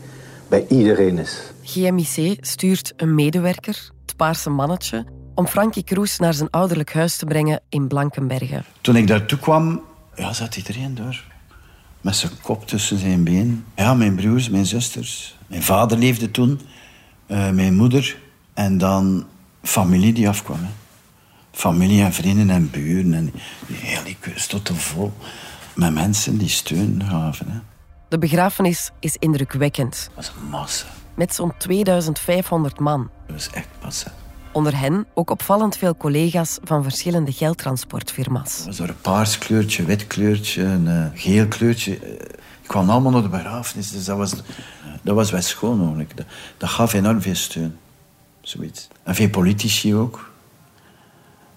bij 0.48 0.66
iedereen 0.68 1.18
is. 1.18 1.40
GMIC 1.62 2.36
stuurt 2.40 2.92
een 2.96 3.14
medewerker, 3.14 3.90
het 4.06 4.16
paarse 4.16 4.50
mannetje, 4.50 5.04
om 5.38 5.46
Frankie 5.46 5.82
Kroes 5.84 6.18
naar 6.18 6.34
zijn 6.34 6.50
ouderlijk 6.50 6.92
huis 6.94 7.16
te 7.16 7.24
brengen 7.26 7.60
in 7.68 7.88
Blankenbergen. 7.88 8.64
Toen 8.80 8.96
ik 8.96 9.06
daartoe 9.06 9.38
kwam, 9.38 9.80
ja, 10.16 10.32
zat 10.32 10.56
iedereen 10.56 10.94
door. 10.94 11.24
Met 12.00 12.16
zijn 12.16 12.32
kop 12.42 12.66
tussen 12.66 12.98
zijn 12.98 13.24
benen. 13.24 13.64
Ja, 13.76 13.94
mijn 13.94 14.14
broers, 14.14 14.48
mijn 14.48 14.66
zusters. 14.66 15.36
Mijn 15.46 15.62
vader 15.62 15.98
leefde 15.98 16.30
toen. 16.30 16.60
eh, 17.26 17.50
mijn 17.50 17.74
moeder. 17.76 18.16
En 18.54 18.78
dan 18.78 19.26
familie 19.62 20.12
die 20.12 20.28
afkwam. 20.28 20.58
Hè. 20.62 20.68
Familie 21.52 22.02
en 22.02 22.12
vrienden 22.12 22.50
en 22.50 22.70
buren. 22.70 23.14
En 23.14 23.32
die 23.66 23.76
hele 23.76 24.14
kust 24.20 24.48
tot 24.50 24.64
te 24.64 24.74
vol. 24.74 25.12
Met 25.74 25.94
mensen 25.94 26.38
die 26.38 26.48
steun 26.48 27.02
gaven. 27.08 27.50
Hè. 27.50 27.58
De 28.08 28.18
begrafenis 28.18 28.90
is 29.00 29.16
indrukwekkend, 29.18 30.10
Dat 30.14 30.24
was 30.26 30.32
een 30.42 30.48
massa. 30.48 30.86
met 31.14 31.34
zo'n 31.34 31.52
2500 31.56 32.78
man. 32.80 33.10
Dat 33.26 33.34
was 33.36 33.50
echt 33.50 33.68
massa. 33.82 34.12
Onder 34.52 34.78
hen 34.78 35.06
ook 35.14 35.30
opvallend 35.30 35.76
veel 35.76 35.96
collega's 35.96 36.58
van 36.62 36.82
verschillende 36.82 37.32
geldtransportfirma's. 37.32 38.66
Een 38.78 38.96
paars 39.00 39.38
kleurtje, 39.38 39.84
wit 39.84 40.06
kleurtje, 40.06 40.62
een 40.62 40.88
eh, 40.88 41.04
geel 41.14 41.46
kleurtje. 41.46 41.98
Eh, 41.98 42.10
Ik 42.62 42.74
kwam 42.74 42.90
allemaal 42.90 43.12
naar 43.12 43.22
de 43.22 43.28
begrafenis, 43.28 43.90
dus 43.90 44.04
dat 44.04 44.16
was, 44.16 44.34
dat 45.02 45.14
was 45.14 45.30
best 45.30 45.48
schoon 45.48 45.78
eigenlijk. 45.80 46.16
Dat, 46.16 46.26
dat 46.56 46.68
gaf 46.68 46.92
enorm 46.92 47.22
veel 47.22 47.34
steun. 47.34 47.76
Zoiets. 48.40 48.88
En 49.02 49.14
veel 49.14 49.28
politici 49.28 49.94
ook. 49.94 50.30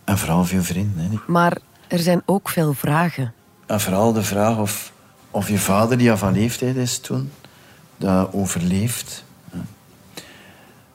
En 0.03 0.17
vooral 0.17 0.45
veel 0.45 0.63
vrienden. 0.63 1.10
Hè. 1.12 1.17
Maar 1.27 1.57
er 1.88 2.00
zijn 2.00 2.21
ook 2.25 2.50
veel 2.50 2.74
vragen. 2.74 3.33
En 3.65 3.79
vooral 3.81 4.13
de 4.13 4.24
vraag 4.24 4.57
of, 4.57 4.91
of 5.31 5.50
je 5.50 5.57
vader, 5.57 5.98
die 5.98 6.12
al 6.12 6.17
van 6.17 6.33
leeftijd 6.33 6.75
is 6.75 7.00
toen, 7.00 7.31
dat 7.98 8.33
overleeft. 8.33 9.24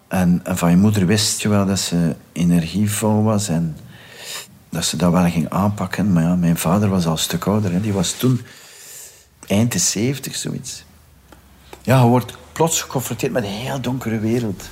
En, 0.08 0.42
van 0.44 0.70
je 0.70 0.76
moeder 0.76 1.06
wist 1.06 1.42
je 1.42 1.48
wel 1.48 1.66
dat 1.66 1.78
ze 1.78 2.14
energievol 2.32 3.22
was 3.22 3.48
en 3.48 3.76
dat 4.68 4.84
ze 4.84 4.96
dat 4.96 5.12
wel 5.12 5.30
ging 5.30 5.48
aanpakken. 5.48 6.12
Maar 6.12 6.22
ja, 6.22 6.36
mijn 6.36 6.56
vader 6.56 6.88
was 6.88 7.06
al 7.06 7.12
een 7.12 7.18
stuk 7.18 7.46
ouder. 7.46 7.72
Hè. 7.72 7.80
Die 7.80 7.92
was 7.92 8.12
toen 8.12 8.40
eind 9.46 9.72
de 9.72 9.78
zeventig, 9.78 10.34
zoiets. 10.36 10.84
Ja, 11.82 12.00
je 12.00 12.06
wordt 12.06 12.36
plots 12.52 12.80
geconfronteerd 12.80 13.32
met 13.32 13.44
een 13.44 13.50
heel 13.50 13.80
donkere 13.80 14.18
wereld. 14.18 14.68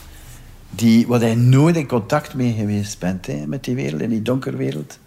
Die, 0.70 1.06
waar 1.06 1.20
hij 1.20 1.34
nooit 1.34 1.76
in 1.76 1.86
contact 1.86 2.34
mee 2.34 2.52
geweest 2.52 2.98
bent, 2.98 3.26
hè, 3.26 3.46
met 3.46 3.64
die 3.64 3.74
wereld, 3.74 4.00
in 4.00 4.10
die 4.10 4.22
donkere 4.22 4.56
wereld. 4.56 4.98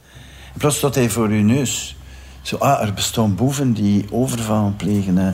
En 0.54 0.60
plots 0.60 0.78
stond 0.78 0.96
hij 0.96 1.10
voor 1.10 1.28
uw 1.28 1.44
neus. 1.44 1.96
Zo, 2.42 2.56
ah, 2.56 2.82
er 2.82 2.94
bestaan 2.94 3.36
boeven 3.36 3.74
die 3.74 4.06
overvallen 4.12 4.76
plegen. 4.76 5.18
Hè. 5.18 5.34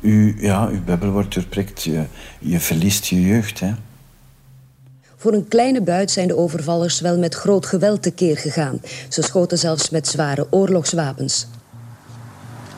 U, 0.00 0.36
ja, 0.40 0.66
uw 0.66 0.84
bubbel 0.84 1.10
wordt 1.10 1.34
doorprikt. 1.34 1.82
Je, 1.82 2.04
je 2.38 2.60
verliest 2.60 3.06
je 3.06 3.20
jeugd. 3.20 3.60
Hè. 3.60 3.74
Voor 5.20 5.32
een 5.32 5.48
kleine 5.48 5.82
buit 5.82 6.10
zijn 6.10 6.28
de 6.28 6.36
overvallers 6.36 7.00
wel 7.00 7.18
met 7.18 7.34
groot 7.34 7.66
geweld 7.66 8.02
tekeer 8.02 8.36
gegaan. 8.36 8.80
Ze 9.08 9.22
schoten 9.22 9.58
zelfs 9.58 9.90
met 9.90 10.06
zware 10.06 10.46
oorlogswapens. 10.50 11.46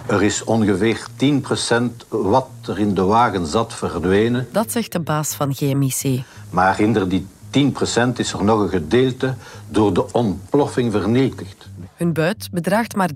Er 0.06 0.22
is 0.22 0.44
ongeveer 0.44 1.06
10% 1.24 2.06
wat 2.08 2.48
er 2.66 2.78
in 2.78 2.94
de 2.94 3.02
wagen 3.02 3.46
zat 3.46 3.74
verdwenen. 3.74 4.48
Dat 4.52 4.72
zegt 4.72 4.92
de 4.92 5.00
baas 5.00 5.34
van 5.34 5.54
GMIC. 5.54 6.22
Maar 6.50 6.76
hinder 6.76 7.08
die 7.08 7.26
10% 7.50 8.12
is 8.16 8.32
er 8.32 8.44
nog 8.44 8.60
een 8.60 8.68
gedeelte 8.68 9.34
door 9.68 9.94
de 9.94 10.12
ontploffing 10.12 10.92
vernietigd. 10.92 11.68
Hun 11.94 12.12
buit 12.12 12.48
bedraagt 12.52 12.96
maar 12.96 13.10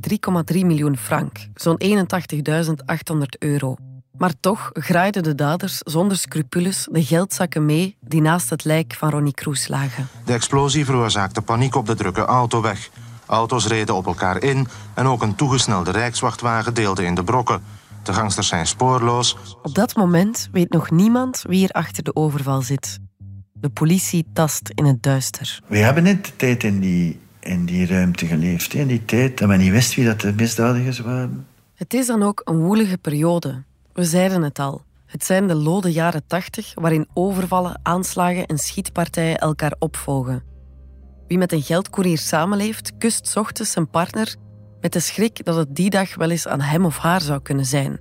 3,3 0.52 0.58
miljoen 0.58 0.96
frank, 0.96 1.38
zo'n 1.54 1.80
81.800 1.84 3.22
euro. 3.38 3.76
Maar 4.18 4.32
toch 4.40 4.70
graaiden 4.72 5.22
de 5.22 5.34
daders 5.34 5.78
zonder 5.78 6.16
scrupules 6.16 6.88
de 6.90 7.04
geldzakken 7.04 7.64
mee 7.64 7.96
die 8.00 8.20
naast 8.20 8.50
het 8.50 8.64
lijk 8.64 8.94
van 8.94 9.10
Ronnie 9.10 9.34
Kroes 9.34 9.68
lagen. 9.68 10.08
De 10.24 10.32
explosie 10.32 10.84
veroorzaakte 10.84 11.42
paniek 11.42 11.74
op 11.74 11.86
de 11.86 11.94
drukke 11.94 12.24
autoweg. 12.24 12.90
Auto's 13.26 13.66
reden 13.66 13.94
op 13.94 14.06
elkaar 14.06 14.42
in 14.42 14.66
en 14.94 15.06
ook 15.06 15.22
een 15.22 15.34
toegesnelde 15.34 15.90
rijkswachtwagen 15.90 16.74
deelde 16.74 17.04
in 17.04 17.14
de 17.14 17.24
brokken. 17.24 17.62
De 18.02 18.12
gangsters 18.12 18.48
zijn 18.48 18.66
spoorloos. 18.66 19.36
Op 19.62 19.74
dat 19.74 19.96
moment 19.96 20.48
weet 20.52 20.70
nog 20.70 20.90
niemand 20.90 21.44
wie 21.48 21.64
er 21.64 21.70
achter 21.70 22.02
de 22.02 22.14
overval 22.14 22.62
zit. 22.62 22.98
De 23.52 23.68
politie 23.68 24.26
tast 24.32 24.70
in 24.74 24.84
het 24.84 25.02
duister. 25.02 25.60
We 25.66 25.78
hebben 25.78 26.06
in 26.06 26.20
de 26.22 26.36
tijd 26.36 26.64
in 26.64 26.80
die, 26.80 27.20
in 27.40 27.64
die 27.64 27.86
ruimte 27.86 28.26
geleefd. 28.26 28.74
In 28.74 28.86
die 28.86 29.04
tijd 29.04 29.38
dat 29.38 29.48
men 29.48 29.58
niet 29.58 29.70
wist 29.70 29.94
wie 29.94 30.04
dat 30.04 30.20
de 30.20 30.32
misdadigers 30.36 30.98
waren. 30.98 31.46
Het 31.74 31.94
is 31.94 32.06
dan 32.06 32.22
ook 32.22 32.40
een 32.44 32.58
woelige 32.58 32.98
periode. 32.98 33.62
We 33.94 34.04
zeiden 34.04 34.42
het 34.42 34.58
al. 34.58 34.82
Het 35.06 35.24
zijn 35.24 35.46
de 35.46 35.54
lode 35.54 35.92
jaren 35.92 36.26
tachtig 36.26 36.72
waarin 36.74 37.08
overvallen, 37.12 37.80
aanslagen 37.82 38.46
en 38.46 38.58
schietpartijen 38.58 39.38
elkaar 39.38 39.74
opvolgen. 39.78 40.42
Wie 41.28 41.38
met 41.38 41.52
een 41.52 41.62
geldcourier 41.62 42.18
samenleeft, 42.18 42.92
kust 42.98 43.36
ochtends 43.36 43.70
zijn 43.70 43.90
partner 43.90 44.36
met 44.80 44.92
de 44.92 45.00
schrik 45.00 45.44
dat 45.44 45.56
het 45.56 45.76
die 45.76 45.90
dag 45.90 46.14
wel 46.14 46.30
eens 46.30 46.46
aan 46.46 46.60
hem 46.60 46.84
of 46.84 46.98
haar 46.98 47.20
zou 47.20 47.40
kunnen 47.42 47.66
zijn. 47.66 48.00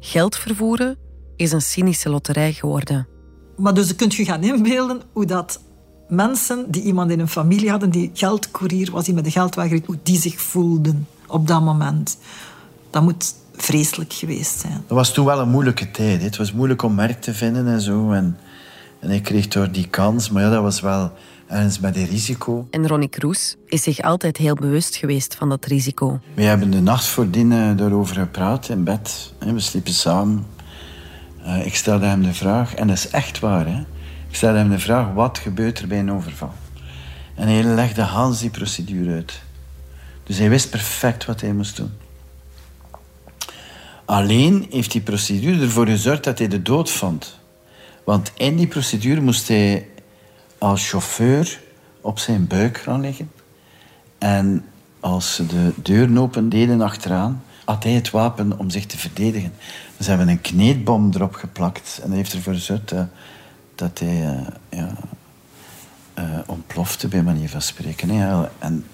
Geld 0.00 0.36
vervoeren 0.36 0.98
is 1.36 1.52
een 1.52 1.62
cynische 1.62 2.08
loterij 2.08 2.52
geworden. 2.52 3.08
Maar 3.56 3.74
dus 3.74 3.94
kunt 3.94 4.14
je 4.14 4.24
gaan 4.24 4.42
inbeelden 4.42 5.02
hoe 5.12 5.26
dat 5.26 5.60
mensen 6.08 6.70
die 6.70 6.82
iemand 6.82 7.10
in 7.10 7.18
hun 7.18 7.28
familie 7.28 7.70
hadden, 7.70 7.90
die 7.90 8.10
geldcourier 8.14 8.90
was, 8.90 9.04
die 9.04 9.14
met 9.14 9.24
de 9.24 9.30
geldwagen 9.30 9.82
hoe 9.86 9.98
die 10.02 10.20
zich 10.20 10.40
voelden 10.40 11.06
op 11.26 11.46
dat 11.46 11.62
moment. 11.62 12.18
Dat 12.90 13.02
moet 13.02 13.34
vreselijk 13.62 14.12
geweest 14.12 14.60
zijn. 14.60 14.72
Dat 14.86 14.96
was 14.96 15.12
toen 15.12 15.24
wel 15.24 15.40
een 15.40 15.48
moeilijke 15.48 15.90
tijd. 15.90 16.18
hè. 16.18 16.24
Het 16.24 16.36
was 16.36 16.52
moeilijk 16.52 16.82
om 16.82 16.96
werk 16.96 17.20
te 17.20 17.34
vinden 17.34 17.66
en 17.68 17.80
zo. 17.80 18.12
En, 18.12 18.38
en 19.00 19.10
ik 19.10 19.22
kreeg 19.22 19.48
door 19.48 19.70
die 19.72 19.88
kans. 19.88 20.30
Maar 20.30 20.42
ja, 20.42 20.50
dat 20.50 20.62
was 20.62 20.80
wel 20.80 21.12
ergens 21.46 21.78
met 21.80 21.96
een 21.96 22.06
risico. 22.06 22.66
En 22.70 22.86
Ronnie 22.88 23.08
Kroes 23.08 23.56
is 23.66 23.82
zich 23.82 24.00
altijd 24.00 24.36
heel 24.36 24.54
bewust 24.54 24.96
geweest 24.96 25.34
van 25.34 25.48
dat 25.48 25.64
risico. 25.64 26.20
We 26.34 26.42
hebben 26.42 26.70
de 26.70 26.80
nacht 26.80 27.04
voordien 27.04 27.52
eh, 27.52 27.76
daarover 27.76 28.16
gepraat 28.16 28.68
in 28.68 28.84
bed. 28.84 29.32
hè. 29.38 29.52
We 29.52 29.60
sliepen 29.60 29.92
samen. 29.92 30.46
Eh, 31.44 31.66
ik 31.66 31.74
stelde 31.74 32.06
hem 32.06 32.22
de 32.22 32.34
vraag, 32.34 32.74
en 32.74 32.86
dat 32.86 32.96
is 32.96 33.08
echt 33.10 33.38
waar. 33.38 33.66
Hè? 33.66 33.78
Ik 34.28 34.34
stelde 34.34 34.58
hem 34.58 34.70
de 34.70 34.78
vraag, 34.78 35.12
wat 35.12 35.38
gebeurt 35.38 35.78
er 35.78 35.88
bij 35.88 35.98
een 35.98 36.12
overval? 36.12 36.52
En 37.34 37.48
hij 37.48 37.62
legde 37.62 38.02
Hans 38.02 38.40
die 38.40 38.50
procedure 38.50 39.12
uit. 39.14 39.40
Dus 40.24 40.38
hij 40.38 40.48
wist 40.48 40.70
perfect 40.70 41.24
wat 41.24 41.40
hij 41.40 41.52
moest 41.52 41.76
doen. 41.76 41.90
Alleen 44.08 44.66
heeft 44.70 44.92
die 44.92 45.00
procedure 45.00 45.62
ervoor 45.62 45.86
gezorgd 45.86 46.24
dat 46.24 46.38
hij 46.38 46.48
de 46.48 46.62
dood 46.62 46.90
vond. 46.90 47.38
Want 48.04 48.32
in 48.36 48.56
die 48.56 48.66
procedure 48.66 49.20
moest 49.20 49.48
hij 49.48 49.88
als 50.58 50.88
chauffeur 50.88 51.60
op 52.00 52.18
zijn 52.18 52.46
buik 52.46 52.78
gaan 52.78 53.00
liggen. 53.00 53.30
En 54.18 54.64
als 55.00 55.34
ze 55.34 55.46
de 55.46 55.72
deuren 55.82 56.18
open 56.18 56.48
deden 56.48 56.80
achteraan, 56.80 57.42
had 57.64 57.84
hij 57.84 57.92
het 57.92 58.10
wapen 58.10 58.58
om 58.58 58.70
zich 58.70 58.86
te 58.86 58.98
verdedigen. 58.98 59.52
Dus 59.96 60.04
ze 60.04 60.10
hebben 60.10 60.28
een 60.28 60.40
kneedbom 60.40 61.10
erop 61.14 61.34
geplakt. 61.34 61.98
En 62.02 62.08
dat 62.08 62.16
heeft 62.16 62.32
ervoor 62.32 62.54
gezorgd 62.54 62.94
dat, 63.74 63.98
hij 63.98 64.26
eh, 64.26 64.78
ja, 64.78 64.92
eh, 66.14 66.24
ontplofte, 66.46 67.08
bij 67.08 67.22
manier 67.22 67.48
van 67.48 67.62
spreken. 67.62 68.10
En, 68.58 68.84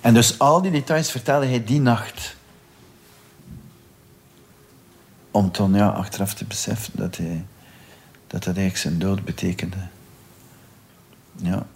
en 0.00 0.14
dus 0.14 0.38
al 0.38 0.62
die 0.62 0.70
details 0.70 1.10
vertelde 1.10 1.46
hij 1.46 1.64
die 1.64 1.80
nacht. 1.80 2.36
Om 5.34 5.50
toen 5.50 5.74
ja, 5.74 5.88
achteraf 5.88 6.34
te 6.34 6.44
beseffen 6.44 6.92
dat, 6.96 7.16
hij, 7.16 7.44
dat 8.26 8.44
dat 8.44 8.56
eigenlijk 8.56 8.76
zijn 8.76 8.98
dood 8.98 9.24
betekende. 9.24 9.76
Ja. 11.36 11.66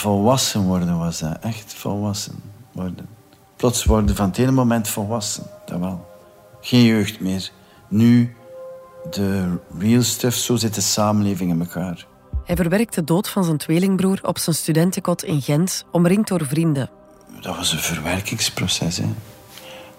volwassen 0.00 0.62
worden 0.62 0.98
was 0.98 1.18
dat. 1.18 1.38
Echt 1.40 1.74
volwassen 1.74 2.42
worden. 2.72 3.08
Plots 3.56 3.84
worden 3.84 4.16
van 4.16 4.28
het 4.28 4.38
ene 4.38 4.50
moment 4.50 4.88
volwassen. 4.88 5.44
Dat 5.66 5.78
wel. 5.78 6.08
Geen 6.60 6.84
jeugd 6.84 7.20
meer. 7.20 7.50
Nu 7.88 8.36
de 9.10 9.58
real 9.78 10.02
stuff. 10.02 10.36
Zo 10.36 10.56
zit 10.56 10.74
de 10.74 10.80
samenleving 10.80 11.50
in 11.50 11.60
elkaar. 11.60 12.06
Hij 12.50 12.58
verwerkt 12.58 12.94
de 12.94 13.04
dood 13.04 13.28
van 13.28 13.44
zijn 13.44 13.56
tweelingbroer 13.56 14.18
op 14.22 14.38
zijn 14.38 14.56
studentenkot 14.56 15.24
in 15.24 15.42
Gent, 15.42 15.84
omringd 15.90 16.28
door 16.28 16.46
vrienden. 16.46 16.90
Dat 17.40 17.56
was 17.56 17.72
een 17.72 17.78
verwerkingsproces. 17.78 18.96
Hè. 18.96 19.04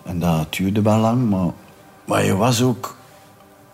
En 0.03 0.19
dat 0.19 0.53
duurde 0.53 0.81
wel 0.81 0.97
lang, 0.97 1.29
maar, 1.29 1.51
maar 2.05 2.25
je 2.25 2.35
was 2.35 2.61
ook 2.61 2.97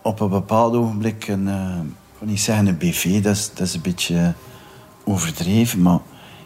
op 0.02 0.20
een 0.20 0.28
bepaald 0.28 0.74
ogenblik 0.74 1.28
een, 1.28 1.46
uh, 1.46 1.78
ik 2.20 2.26
niet 2.28 2.40
zeggen 2.40 2.66
een 2.66 2.78
BV, 2.78 3.22
dat 3.22 3.36
is, 3.36 3.50
dat 3.54 3.66
is 3.66 3.74
een 3.74 3.80
beetje 3.80 4.34
overdreven, 5.04 5.82
maar 5.82 6.00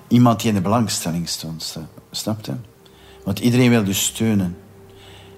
iemand 0.09 0.41
die 0.41 0.49
in 0.49 0.55
de 0.55 0.63
belangstelling 0.63 1.29
stond, 1.29 1.79
snapte? 2.11 2.57
Want 3.25 3.39
iedereen 3.39 3.71
wilde 3.71 3.93
steunen. 3.93 4.57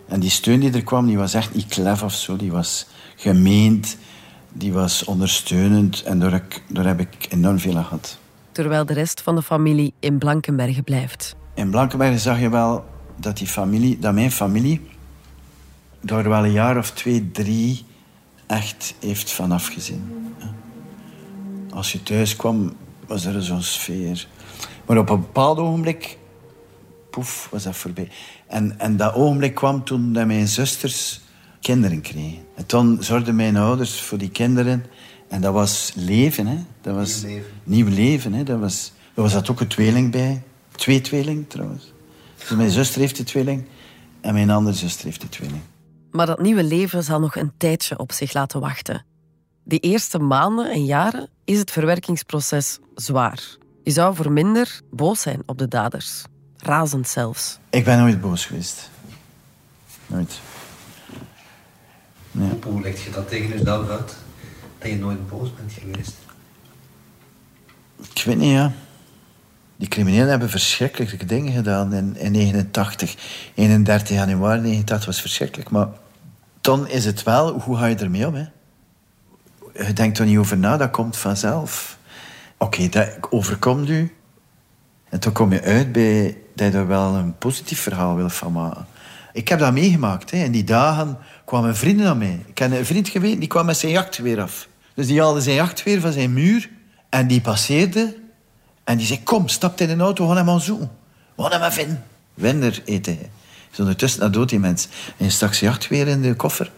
En 0.09 0.21
die 0.21 0.31
steun 0.31 0.61
die 0.61 0.73
er 0.73 0.85
kwam, 0.85 1.07
die 1.07 1.19
was 1.19 1.35
echt 1.35 1.55
niet 1.55 1.67
klef 1.67 2.03
of 2.03 2.15
zo, 2.15 2.37
die 2.37 2.53
was 2.53 2.87
gemeend, 3.17 3.97
die 4.57 4.73
was 4.73 5.05
ondersteunend 5.05 6.03
en 6.03 6.19
daar, 6.19 6.43
daar 6.69 6.87
heb 6.87 7.01
ik 7.01 7.27
enorm 7.31 7.59
veel 7.59 7.77
aan 7.77 7.85
gehad. 7.85 8.19
Terwijl 8.53 8.87
de 8.87 8.93
rest 8.93 9.21
van 9.21 9.35
de 9.35 9.43
familie 9.43 9.93
in 10.01 10.19
Blankenbergen 10.19 10.85
blijft. 10.85 11.37
In 11.55 11.71
Blankenbergen 11.71 12.21
zag 12.21 12.41
je 12.41 12.49
wel 12.49 12.85
dat, 13.17 13.37
die 13.37 13.47
familie, 13.47 13.99
dat 13.99 14.15
mijn 14.15 14.31
familie 14.31 14.81
daar 16.01 16.29
wel 16.29 16.45
een 16.45 16.53
jaar 16.53 16.79
of 16.79 16.91
twee, 16.91 17.31
drie 17.31 17.85
echt 18.47 18.95
heeft 19.01 19.33
vanaf 19.33 19.67
gezien. 19.67 20.35
Als 21.71 21.93
je 21.93 22.03
thuis 22.03 22.37
kwam, 22.37 22.73
was 23.07 23.25
er 23.25 23.43
zo'n 23.43 23.63
sfeer. 23.63 24.29
Maar 24.87 24.99
op 24.99 25.11
een 25.11 25.21
bepaald 25.21 25.59
ogenblik, 25.59 26.19
poef, 27.11 27.49
was 27.51 27.63
dat 27.63 27.77
voorbij. 27.77 28.09
En, 28.47 28.79
en 28.79 28.97
dat 28.97 29.15
ogenblik 29.15 29.55
kwam 29.55 29.85
toen 29.85 30.11
mijn 30.11 30.49
zusters 30.49 31.21
kinderen 31.65 32.01
kregen. 32.01 32.45
En 32.55 32.67
toen 32.67 32.97
zorgden 33.01 33.37
mijn 33.37 33.57
ouders 33.57 34.01
voor 34.01 34.19
die 34.19 34.31
kinderen. 34.31 34.85
En 35.29 35.41
dat 35.41 35.53
was 35.53 35.93
leven, 35.97 36.47
hè. 36.47 36.57
Dat 36.81 36.95
was 36.95 37.23
nieuw 37.23 37.35
leven. 37.35 37.51
Nieuw 37.65 37.89
leven, 37.89 38.33
hè. 38.33 38.43
Dat 38.43 38.61
was, 38.61 38.93
er 39.15 39.23
was 39.23 39.33
dat 39.33 39.51
ook 39.51 39.61
een 39.61 39.69
tweeling 39.69 40.11
bij. 40.11 40.43
Twee 40.77 41.01
tweeling, 41.01 41.49
trouwens. 41.49 41.93
Dus 42.39 42.49
mijn 42.49 42.71
zuster 42.71 43.01
heeft 43.01 43.17
de 43.17 43.25
tweeling 43.25 43.65
en 44.21 44.35
mijn 44.35 44.51
andere 44.51 44.77
zuster 44.77 45.05
heeft 45.05 45.21
de 45.21 45.29
tweeling. 45.29 45.61
Maar 46.11 46.27
dat 46.27 46.41
nieuwe 46.41 46.65
leven 46.65 47.03
zal 47.03 47.21
nog 47.21 47.37
een 47.37 47.53
tijdje 47.57 47.99
op 47.99 48.13
zich 48.13 48.33
laten 48.33 48.61
wachten. 48.61 49.05
Die 49.65 49.81
eerste 49.81 50.19
maanden 50.19 50.71
en 50.71 50.85
jaren 50.85 51.29
is 51.45 51.59
het 51.59 51.71
verwerkingsproces 51.71 52.79
zwaar. 52.95 53.57
Je 53.83 53.91
zou 53.91 54.15
voor 54.15 54.33
minder 54.33 54.81
boos 54.91 55.21
zijn 55.21 55.43
op 55.47 55.59
de 55.59 55.69
daders. 55.69 56.25
Razend 56.57 57.09
zelfs. 57.09 57.59
Ik 57.71 57.85
ben 57.85 57.99
nooit 57.99 58.21
boos 58.21 58.47
geweest. 58.47 58.91
Nooit. 60.07 60.41
Nee. 62.37 62.51
Hoe 62.65 62.81
leg 62.81 63.05
je 63.05 63.11
dat 63.11 63.29
tegen 63.29 63.49
jezelf 63.49 63.89
uit? 63.89 64.17
Dat 64.79 64.89
je 64.91 64.97
nooit 64.97 65.29
boos 65.29 65.55
bent 65.55 65.73
geweest? 65.73 66.15
Ik 68.15 68.23
weet 68.25 68.37
niet, 68.37 68.53
ja. 68.53 68.73
Die 69.77 69.89
criminelen 69.89 70.29
hebben 70.29 70.51
verschrikkelijke 70.51 71.25
dingen 71.25 71.53
gedaan 71.53 71.93
in, 71.93 72.17
in 72.17 72.33
89. 72.33 73.17
31 73.55 74.17
januari 74.17 74.61
89 74.61 75.07
was 75.07 75.21
verschrikkelijk. 75.21 75.71
Maar 75.71 75.89
dan 76.61 76.89
is 76.89 77.05
het 77.05 77.23
wel, 77.23 77.61
hoe 77.61 77.77
ga 77.77 77.87
je 77.87 77.97
ermee 77.97 78.27
om? 78.27 78.35
Hè? 78.35 78.45
Je 79.87 79.93
denkt 79.93 80.19
er 80.19 80.27
niet 80.27 80.39
over 80.39 80.59
na, 80.59 80.77
dat 80.77 80.91
komt 80.91 81.17
vanzelf. 81.17 81.99
Oké, 82.59 82.89
dat 82.89 83.09
overkomt 83.31 83.89
u. 83.89 84.15
En 85.09 85.21
toen 85.21 85.33
kom 85.33 85.53
je 85.53 85.63
uit 85.63 85.93
bij 85.93 86.37
dat 86.55 86.73
je 86.73 86.79
er 86.79 86.87
wel 86.87 87.15
een 87.15 87.39
positief 87.39 87.81
verhaal 87.81 88.17
wil 88.17 88.29
van 88.29 88.53
maken. 88.53 88.87
Ik 89.33 89.49
heb 89.49 89.59
dat 89.59 89.73
meegemaakt. 89.73 90.31
Hè. 90.31 90.45
In 90.45 90.53
die 90.53 90.65
dagen 90.65 91.19
kwamen 91.45 91.77
vrienden 91.77 92.07
aan 92.07 92.19
mij. 92.19 92.43
Ik 92.47 92.59
heb 92.59 92.73
een 92.73 92.87
vriend 92.87 93.09
geweten, 93.09 93.39
die 93.39 93.49
kwam 93.49 93.67
met 93.67 93.77
zijn 93.77 93.93
jachtgeweer 93.93 94.41
af. 94.41 94.69
Dus 94.95 95.07
die 95.07 95.21
haalde 95.21 95.41
zijn 95.41 95.55
jachtgeweer 95.55 96.01
van 96.01 96.13
zijn 96.13 96.33
muur. 96.33 96.71
En 97.09 97.27
die 97.27 97.41
passeerde. 97.41 98.17
En 98.85 98.97
die 98.97 99.07
zei, 99.07 99.23
kom, 99.23 99.49
stap 99.49 99.81
in 99.81 99.99
de 99.99 100.05
auto, 100.05 100.23
we 100.23 100.29
gaan 100.29 100.39
hem 100.39 100.51
aan 100.51 100.61
zoeken. 100.61 100.91
We 101.35 101.43
hem 101.43 101.73
vinden. 101.73 102.05
Winder 102.35 102.83
eten 102.85 103.17
hij. 103.17 103.31
Ondertussen 103.79 104.33
dood 104.33 104.49
die 104.49 104.59
mens. 104.59 104.89
En 105.17 105.25
je 105.25 105.31
stak 105.31 105.55
zijn 105.55 105.71
jachtgeweer 105.71 106.09
in 106.09 106.23
de 106.23 106.35
koffer. 106.35 106.71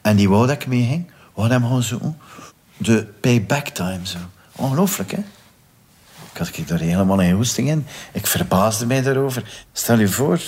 En 0.00 0.16
die 0.16 0.28
wou 0.28 0.46
dat 0.46 0.56
ik 0.56 0.66
mee 0.66 0.86
ging. 0.86 1.10
We 1.34 1.40
gaan 1.40 1.50
hem 1.50 1.66
gaan 1.66 1.82
zoeken. 1.82 2.18
De 2.76 3.04
payback 3.20 3.68
time, 3.68 4.06
zo. 4.06 4.18
Ongelooflijk, 4.56 5.10
hè? 5.10 5.18
Ik 6.32 6.38
had 6.38 6.56
ik 6.56 6.68
daar 6.68 6.78
helemaal 6.78 7.22
een 7.22 7.34
hoesting 7.34 7.68
in. 7.68 7.86
Ik 8.12 8.26
verbaasde 8.26 8.86
mij 8.86 9.02
daarover. 9.02 9.64
Stel 9.72 9.98
je 9.98 10.08
voor, 10.08 10.40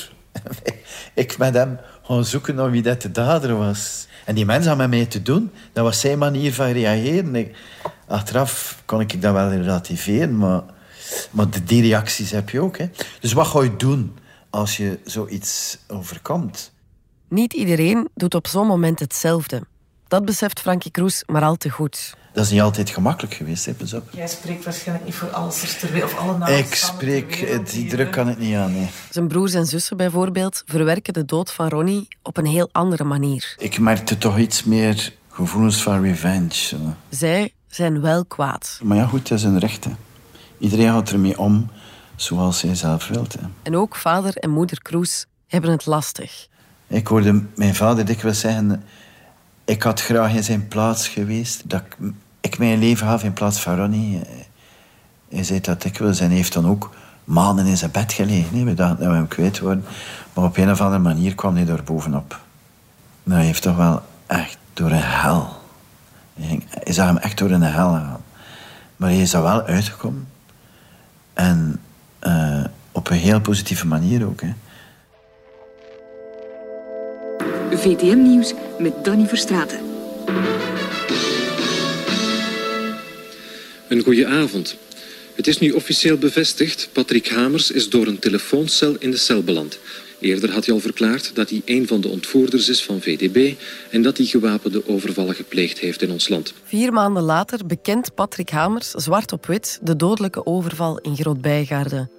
ik 1.15 1.39
met 1.39 1.55
hem 1.55 1.79
gaan 2.03 2.25
zoeken 2.25 2.55
naar 2.55 2.71
wie 2.71 2.83
dat 2.83 3.03
de 3.03 3.11
dader 3.11 3.57
was. 3.57 4.07
En 4.25 4.35
die 4.35 4.45
mensen 4.45 4.69
had 4.69 4.79
met 4.79 4.89
mij 4.89 5.07
te 5.07 5.23
doen. 5.23 5.51
Dat 5.73 5.85
was 5.85 6.01
zijn 6.01 6.19
manier 6.19 6.55
van 6.55 6.71
reageren. 6.71 7.53
achteraf 8.07 8.83
kon 8.85 9.01
ik 9.01 9.23
dat 9.23 9.33
wel 9.33 9.51
relativeren, 9.51 10.37
maar, 10.37 10.63
maar 11.31 11.47
die 11.65 11.83
reacties 11.83 12.31
heb 12.31 12.51
je 12.51 12.61
ook. 12.61 12.79
Hè. 12.79 12.91
Dus 13.21 13.33
wat 13.33 13.47
ga 13.47 13.63
je 13.63 13.77
doen 13.77 14.17
als 14.51 14.77
je 14.77 14.99
zoiets 15.05 15.79
overkomt? 15.89 16.73
Niet 17.29 17.53
iedereen 17.53 18.09
doet 18.15 18.35
op 18.35 18.47
zo'n 18.47 18.67
moment 18.67 19.01
hetzelfde. 19.01 19.63
Dat 20.09 20.25
beseft 20.25 20.61
Frankie 20.61 20.91
Kroes 20.91 21.23
maar 21.27 21.43
al 21.43 21.57
te 21.57 21.71
goed. 21.71 22.17
Dat 22.35 22.45
is 22.45 22.51
niet 22.51 22.61
altijd 22.61 22.91
gemakkelijk 22.91 23.35
geweest, 23.35 23.67
hè, 23.67 23.73
op. 23.97 24.09
Jij 24.11 24.29
spreekt 24.29 24.65
waarschijnlijk 24.65 25.07
niet 25.07 25.15
voor 25.15 25.31
alles 25.31 25.79
ter 25.79 25.93
wereld, 25.93 26.13
of 26.13 26.19
alle 26.19 26.39
namen. 26.39 26.59
Ik 26.59 26.75
spreek, 26.75 27.61
die 27.73 27.89
druk 27.89 28.11
kan 28.11 28.29
ik 28.29 28.39
niet 28.39 28.57
aan, 28.57 28.73
nee. 28.73 28.89
Zijn 29.11 29.29
broers 29.29 29.55
en 29.55 29.67
zussen 29.67 29.97
bijvoorbeeld 29.97 30.63
verwerken 30.67 31.13
de 31.13 31.25
dood 31.25 31.53
van 31.53 31.69
Ronnie 31.69 32.09
op 32.23 32.37
een 32.37 32.47
heel 32.47 32.69
andere 32.73 33.05
manier. 33.05 33.55
Ik 33.59 33.79
merkte 33.79 34.19
toch 34.19 34.39
iets 34.39 34.65
meer 34.65 35.13
gevoelens 35.29 35.83
van 35.83 36.03
revenge. 36.03 36.77
Zij 37.09 37.53
zijn 37.69 38.01
wel 38.01 38.25
kwaad. 38.25 38.81
Maar 38.83 38.97
ja, 38.97 39.07
goed, 39.07 39.29
dat 39.29 39.39
is 39.39 39.45
een 39.45 39.59
recht. 39.59 39.85
Hè. 39.85 39.91
Iedereen 40.59 40.93
gaat 40.93 41.11
ermee 41.11 41.39
om 41.39 41.71
zoals 42.17 42.63
hij 42.63 42.75
zelf 42.75 43.09
wilt. 43.09 43.33
Hè. 43.33 43.47
En 43.63 43.77
ook 43.77 43.97
vader 43.97 44.37
en 44.37 44.51
moeder 44.51 44.83
Kroes 44.83 45.27
hebben 45.47 45.71
het 45.71 45.87
lastig. 45.87 46.47
Ik 46.87 47.07
hoorde 47.07 47.43
mijn 47.55 47.75
vader 47.75 48.05
dikwijls 48.05 48.41
zeggen... 48.41 48.85
Ik 49.67 49.83
had 49.83 50.01
graag 50.01 50.35
in 50.35 50.45
zijn 50.45 50.69
plaats 50.69 51.09
geweest. 51.09 51.63
Dat 51.65 51.81
ik 51.81 51.97
mijn 52.59 52.79
leven 52.79 53.07
gaf 53.07 53.25
in 53.25 53.33
plaats 53.33 53.61
van 53.61 53.77
Ronnie. 53.77 54.21
Hij 55.29 55.45
zei 55.45 55.61
dat 55.61 55.85
ik 55.85 55.99
wil 55.99 56.13
en 56.19 56.31
heeft 56.31 56.53
dan 56.53 56.69
ook 56.69 56.91
maanden 57.25 57.67
in 57.67 57.77
zijn 57.77 57.91
bed 57.91 58.13
gelegen. 58.13 58.65
We 58.65 58.75
dachten 58.75 58.99
dat 58.99 59.09
we 59.09 59.15
hem 59.15 59.29
kwijt 59.29 59.59
worden. 59.61 59.85
Maar 60.33 60.45
op 60.45 60.57
een 60.57 60.71
of 60.71 60.81
andere 60.81 61.03
manier 61.03 61.35
kwam 61.35 61.57
hij 61.57 61.67
er 61.67 61.85
bovenop. 61.85 62.41
Nou, 63.23 63.39
hij 63.39 63.47
heeft 63.47 63.63
toch 63.63 63.77
wel 63.77 64.03
echt 64.27 64.57
door 64.73 64.91
een 64.91 65.01
hel. 65.03 65.49
Hij 66.69 66.93
zag 66.93 67.07
hem 67.07 67.17
echt 67.17 67.39
door 67.39 67.51
een 67.51 67.63
hel 67.63 67.91
gaan. 67.91 68.23
Maar 68.97 69.09
hij 69.09 69.21
is 69.21 69.33
er 69.33 69.43
wel 69.43 69.63
uitgekomen. 69.63 70.29
En 71.33 71.81
uh, 72.23 72.65
op 72.93 73.11
een 73.11 73.17
heel 73.17 73.41
positieve 73.41 73.87
manier 73.87 74.27
ook. 74.27 74.41
Hè. 74.41 74.53
VTM 77.77 78.23
Nieuws 78.23 78.55
met 78.79 79.05
Danny 79.05 79.27
Verstraeten. 79.27 79.79
Een 83.95 84.03
goede 84.03 84.27
avond. 84.27 84.77
Het 85.35 85.47
is 85.47 85.59
nu 85.59 85.71
officieel 85.71 86.17
bevestigd. 86.17 86.89
Patrick 86.93 87.29
Hamers 87.29 87.71
is 87.71 87.91
door 87.91 88.07
een 88.07 88.19
telefooncel 88.19 88.97
in 88.99 89.11
de 89.11 89.17
cel 89.17 89.43
beland. 89.43 89.79
Eerder 90.21 90.53
had 90.53 90.65
hij 90.67 90.75
al 90.75 90.81
verklaard 90.81 91.35
dat 91.35 91.51
hij 91.51 91.63
een 91.65 91.87
van 91.87 92.01
de 92.01 92.09
ontvoerders 92.09 92.69
is 92.69 92.85
van 92.85 93.01
VDB 93.01 93.55
en 93.91 94.03
dat 94.03 94.17
hij 94.17 94.27
gewapende 94.27 94.89
overvallen 94.89 95.35
gepleegd 95.35 95.79
heeft 95.79 96.03
in 96.03 96.11
ons 96.11 96.29
land. 96.29 96.53
Vier 96.65 96.93
maanden 96.93 97.23
later 97.23 97.67
bekent 97.67 98.15
Patrick 98.15 98.49
Hamers 98.49 98.91
zwart 98.91 99.33
op 99.33 99.47
wit 99.47 99.79
de 99.83 99.97
dodelijke 99.97 100.47
overval 100.47 100.99
in 100.99 101.17
Groot-Bijgaarden. 101.17 102.11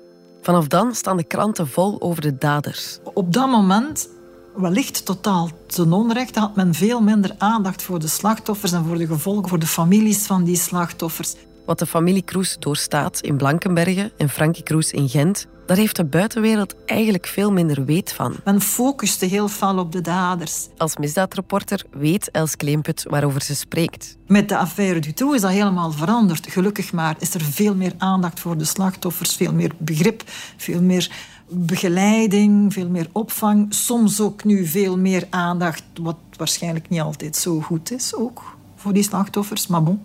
Vanaf 0.41 0.67
dan 0.67 0.95
staan 0.95 1.17
de 1.17 1.27
kranten 1.27 1.67
vol 1.67 2.01
over 2.01 2.21
de 2.21 2.37
daders. 2.37 2.97
Op 3.13 3.33
dat 3.33 3.49
moment 3.49 4.09
wellicht 4.55 5.05
totaal 5.05 5.49
ten 5.65 5.93
onrechte 5.93 6.39
had 6.39 6.55
men 6.55 6.73
veel 6.73 7.01
minder 7.01 7.31
aandacht 7.37 7.83
voor 7.83 7.99
de 7.99 8.07
slachtoffers 8.07 8.71
en 8.71 8.85
voor 8.85 8.97
de 8.97 9.07
gevolgen 9.07 9.49
voor 9.49 9.59
de 9.59 9.67
families 9.67 10.25
van 10.25 10.43
die 10.43 10.57
slachtoffers. 10.57 11.35
Wat 11.65 11.79
de 11.79 11.85
familie 11.85 12.21
Kroes 12.21 12.57
doorstaat 12.59 13.19
in 13.19 13.37
Blankenbergen 13.37 14.11
en 14.17 14.29
Frankie 14.29 14.63
Kroes 14.63 14.91
in 14.91 15.09
Gent, 15.09 15.47
daar 15.65 15.77
heeft 15.77 15.95
de 15.95 16.05
buitenwereld 16.05 16.75
eigenlijk 16.85 17.27
veel 17.27 17.51
minder 17.51 17.85
weet 17.85 18.13
van. 18.13 18.35
Men 18.43 18.61
focuste 18.61 19.25
heel 19.25 19.47
veel 19.47 19.77
op 19.77 19.91
de 19.91 20.01
daders. 20.01 20.67
Als 20.77 20.97
misdaadreporter 20.97 21.83
weet 21.91 22.31
Els 22.31 22.55
Kleemput 22.55 23.05
waarover 23.09 23.41
ze 23.41 23.55
spreekt. 23.55 24.17
Met 24.27 24.49
de 24.49 24.57
affaire 24.57 24.99
Dutroux 24.99 25.35
is 25.35 25.41
dat 25.41 25.51
helemaal 25.51 25.91
veranderd. 25.91 26.47
Gelukkig 26.47 26.93
maar 26.93 27.15
is 27.19 27.33
er 27.33 27.41
veel 27.41 27.75
meer 27.75 27.93
aandacht 27.97 28.39
voor 28.39 28.57
de 28.57 28.65
slachtoffers, 28.65 29.35
veel 29.35 29.53
meer 29.53 29.71
begrip, 29.77 30.23
veel 30.57 30.81
meer 30.81 31.11
begeleiding, 31.47 32.73
veel 32.73 32.89
meer 32.89 33.07
opvang. 33.11 33.73
Soms 33.73 34.21
ook 34.21 34.43
nu 34.43 34.65
veel 34.65 34.97
meer 34.97 35.27
aandacht, 35.29 35.83
wat 36.01 36.17
waarschijnlijk 36.37 36.89
niet 36.89 37.01
altijd 37.01 37.35
zo 37.35 37.61
goed 37.61 37.91
is 37.91 38.15
ook 38.15 38.57
voor 38.75 38.93
die 38.93 39.03
slachtoffers. 39.03 39.67
Maar 39.67 39.83
bon. 39.83 40.03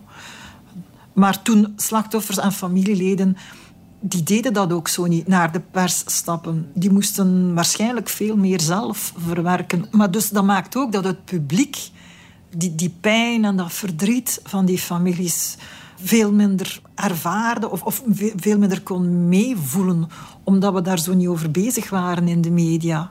Maar 1.20 1.42
toen 1.42 1.72
slachtoffers 1.76 2.38
en 2.38 2.52
familieleden 2.52 3.36
die 4.00 4.22
deden 4.22 4.52
dat 4.52 4.72
ook 4.72 4.88
zo 4.88 5.06
niet, 5.06 5.26
naar 5.26 5.52
de 5.52 5.60
pers 5.60 6.02
stappen. 6.06 6.70
Die 6.74 6.90
moesten 6.90 7.54
waarschijnlijk 7.54 8.08
veel 8.08 8.36
meer 8.36 8.60
zelf 8.60 9.12
verwerken. 9.16 9.84
Maar 9.90 10.10
dus 10.10 10.30
dat 10.30 10.44
maakt 10.44 10.76
ook 10.76 10.92
dat 10.92 11.04
het 11.04 11.24
publiek 11.24 11.90
die, 12.56 12.74
die 12.74 12.94
pijn 13.00 13.44
en 13.44 13.56
dat 13.56 13.72
verdriet 13.72 14.40
van 14.44 14.64
die 14.64 14.78
families 14.78 15.56
veel 16.02 16.32
minder 16.32 16.80
ervaarde 16.94 17.70
of, 17.70 17.82
of 17.82 18.02
veel 18.36 18.58
minder 18.58 18.82
kon 18.82 19.28
meevoelen, 19.28 20.08
omdat 20.44 20.74
we 20.74 20.82
daar 20.82 20.98
zo 20.98 21.14
niet 21.14 21.28
over 21.28 21.50
bezig 21.50 21.90
waren 21.90 22.28
in 22.28 22.40
de 22.40 22.50
media. 22.50 23.10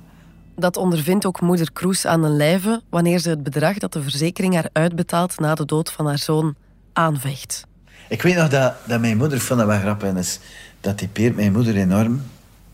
Dat 0.55 0.77
ondervindt 0.77 1.25
ook 1.25 1.41
moeder 1.41 1.71
Kroes 1.71 2.05
aan 2.05 2.21
den 2.21 2.35
lijve 2.35 2.81
wanneer 2.89 3.19
ze 3.19 3.29
het 3.29 3.43
bedrag 3.43 3.77
dat 3.77 3.93
de 3.93 4.01
verzekering 4.01 4.53
haar 4.53 4.69
uitbetaalt 4.71 5.39
na 5.39 5.55
de 5.55 5.65
dood 5.65 5.91
van 5.91 6.05
haar 6.05 6.17
zoon 6.17 6.55
aanvecht. 6.93 7.67
Ik 8.09 8.21
weet 8.21 8.35
nog 8.35 8.49
dat, 8.49 8.73
dat 8.85 8.99
mijn 8.99 9.17
moeder, 9.17 9.37
ik 9.37 9.43
vond 9.43 9.59
dat 9.59 9.67
wel 9.67 9.79
grappig, 9.79 10.13
is, 10.13 10.39
dat 10.81 10.97
typeert 10.97 11.35
mijn 11.35 11.51
moeder 11.51 11.75
enorm. 11.75 12.21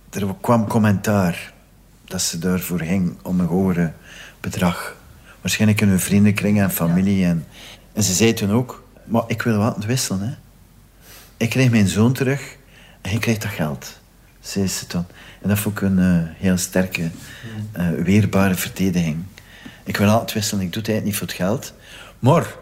Er 0.10 0.36
kwam 0.42 0.68
commentaar 0.68 1.54
dat 2.06 2.22
ze 2.22 2.40
daarvoor 2.40 2.80
ging 2.80 3.18
om 3.22 3.40
een 3.40 3.46
hoger 3.46 3.94
bedrag. 4.40 4.96
Waarschijnlijk 5.42 5.82
in 5.82 5.88
hun 5.88 6.00
vriendenkring 6.00 6.62
en 6.62 6.72
familie. 6.72 7.26
En, 7.26 7.46
en 7.94 8.04
ze 8.04 8.14
zei 8.14 8.34
toen 8.34 8.52
ook, 8.52 8.84
maar 9.04 9.24
ik 9.28 9.42
wil 9.42 9.58
wat 9.58 9.86
wisselen. 9.86 10.22
Hè. 10.22 10.36
Ik 11.38 11.50
kreeg 11.50 11.70
mijn 11.70 11.88
zoon 11.88 12.14
terug 12.14 12.58
en 13.02 13.12
je 13.12 13.20
krijgt 13.20 13.42
dat 13.42 13.52
geld, 13.52 14.00
zei 14.40 14.68
ze 14.68 14.88
toen. 14.88 15.06
En 15.42 15.50
dat 15.50 15.60
vond 15.60 15.76
ik 15.78 15.82
een 15.82 16.00
eh, 16.00 16.42
heel 16.42 16.58
sterke, 16.58 17.10
uh, 17.78 17.90
weerbare 17.90 18.56
verdediging. 18.56 19.24
Ik 19.84 19.98
wil 19.98 20.10
altijd 20.10 20.34
wisselen, 20.34 20.64
ik 20.64 20.74
doe 20.74 20.82
het 20.82 20.92
eigenlijk 20.92 21.06
niet 21.06 21.16
voor 21.16 21.28
het 21.28 21.48
geld. 21.48 21.74
Maar 22.20 22.56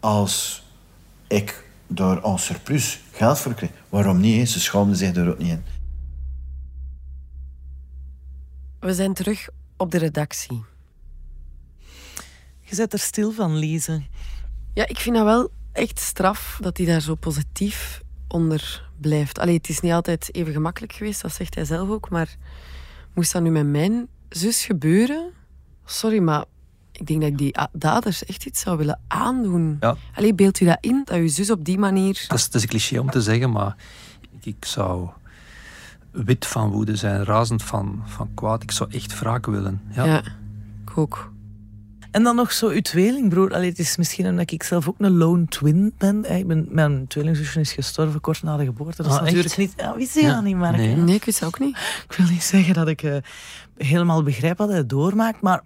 als 0.00 0.64
ik 1.26 1.63
daar 1.86 2.24
een 2.24 2.38
surplus 2.38 3.00
geld 3.12 3.38
voor 3.38 3.54
krijg, 3.54 3.72
waarom 3.88 4.20
niet? 4.20 4.50
Ze 4.50 4.60
schaamden 4.60 4.96
zich 4.96 5.16
er 5.16 5.30
ook 5.30 5.38
niet 5.38 5.50
in. 5.50 5.64
We 8.80 8.94
zijn 8.94 9.14
terug 9.14 9.48
op 9.76 9.90
de 9.90 9.98
redactie. 9.98 10.64
Je 12.60 12.74
zet 12.74 12.92
er 12.92 12.98
stil 12.98 13.32
van, 13.32 13.56
lezen. 13.56 14.06
Ja, 14.74 14.86
ik 14.86 14.98
vind 14.98 15.16
dat 15.16 15.24
wel 15.24 15.50
echt 15.72 15.98
straf 15.98 16.58
dat 16.60 16.76
hij 16.76 16.86
daar 16.86 17.00
zo 17.00 17.14
positief 17.14 18.02
onder 18.28 18.90
blijft. 19.00 19.38
Allee, 19.38 19.56
het 19.56 19.68
is 19.68 19.80
niet 19.80 19.92
altijd 19.92 20.34
even 20.34 20.52
gemakkelijk 20.52 20.92
geweest, 20.92 21.22
dat 21.22 21.32
zegt 21.32 21.54
hij 21.54 21.64
zelf 21.64 21.88
ook. 21.88 22.10
Maar 22.10 22.36
moest 23.14 23.32
dat 23.32 23.42
nu 23.42 23.50
met 23.50 23.66
mijn 23.66 24.08
zus 24.28 24.64
gebeuren? 24.64 25.30
Sorry, 25.84 26.18
maar 26.18 26.44
ik 26.98 27.06
denk 27.06 27.20
dat 27.20 27.30
ik 27.30 27.38
die 27.38 27.54
daders 27.72 28.24
echt 28.24 28.46
iets 28.46 28.60
zou 28.60 28.76
willen 28.76 29.00
aandoen. 29.06 29.76
Ja. 29.80 29.96
Allee, 30.14 30.34
beeld 30.34 30.60
u 30.60 30.64
dat 30.64 30.78
in, 30.80 31.02
dat 31.04 31.16
je 31.16 31.28
zus 31.28 31.50
op 31.50 31.64
die 31.64 31.78
manier... 31.78 32.24
Dat 32.28 32.38
is, 32.38 32.44
dat 32.44 32.54
is 32.54 32.62
een 32.62 32.68
cliché 32.68 32.98
om 32.98 33.10
te 33.10 33.22
zeggen, 33.22 33.50
maar 33.50 33.76
ik 34.40 34.64
zou 34.64 35.08
wit 36.10 36.46
van 36.46 36.70
woede 36.70 36.96
zijn, 36.96 37.24
razend 37.24 37.62
van, 37.62 38.02
van 38.06 38.30
kwaad. 38.34 38.62
Ik 38.62 38.70
zou 38.70 38.90
echt 38.92 39.18
wraak 39.18 39.46
willen. 39.46 39.80
Ja, 39.90 40.04
ja 40.04 40.22
ik 40.86 40.98
ook. 40.98 41.32
En 42.10 42.22
dan 42.22 42.36
nog 42.36 42.52
zo 42.52 42.68
uw 42.68 42.80
tweelingbroer. 42.80 43.54
Allee, 43.54 43.68
het 43.68 43.78
is 43.78 43.96
misschien 43.96 44.26
omdat 44.26 44.50
ik 44.50 44.62
zelf 44.62 44.88
ook 44.88 44.94
een 44.98 45.16
lone 45.16 45.46
twin 45.46 45.94
ben. 45.98 46.36
Ik 46.36 46.46
ben 46.46 46.66
mijn 46.70 47.06
tweelingzusje 47.06 47.60
is 47.60 47.72
gestorven 47.72 48.20
kort 48.20 48.42
na 48.42 48.56
de 48.56 48.64
geboorte. 48.64 49.02
Dat 49.02 49.06
is 49.06 49.12
Ah, 49.12 49.22
natuurlijk 49.22 49.48
echt? 49.48 49.56
niet... 49.56 49.72
Ja, 49.76 49.96
wist 49.96 50.14
je 50.14 50.26
dat 50.26 50.42
niet, 50.42 50.56
Mark? 50.56 50.76
Nee. 50.76 50.96
Nee, 50.96 51.14
ik 51.14 51.24
wist 51.24 51.40
dat 51.40 51.48
ook 51.48 51.58
niet. 51.58 51.76
Ik 52.08 52.14
wil 52.16 52.26
niet 52.26 52.42
zeggen 52.42 52.74
dat 52.74 52.88
ik 52.88 53.02
eh, 53.02 53.16
helemaal 53.76 54.22
begrijp 54.22 54.58
wat 54.58 54.68
hij 54.68 54.86
doormaakt, 54.86 55.40
maar 55.40 55.62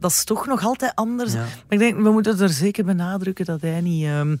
dat 0.00 0.10
is 0.10 0.24
toch 0.24 0.46
nog 0.46 0.64
altijd 0.64 0.92
anders. 0.94 1.32
Ja. 1.32 1.38
Maar 1.38 1.48
ik 1.68 1.78
denk, 1.78 1.96
we 2.02 2.10
moeten 2.10 2.40
er 2.40 2.48
zeker 2.48 2.84
benadrukken 2.84 3.44
dat 3.44 3.60
hij 3.60 3.80
niet 3.80 4.04
ehm, 4.04 4.36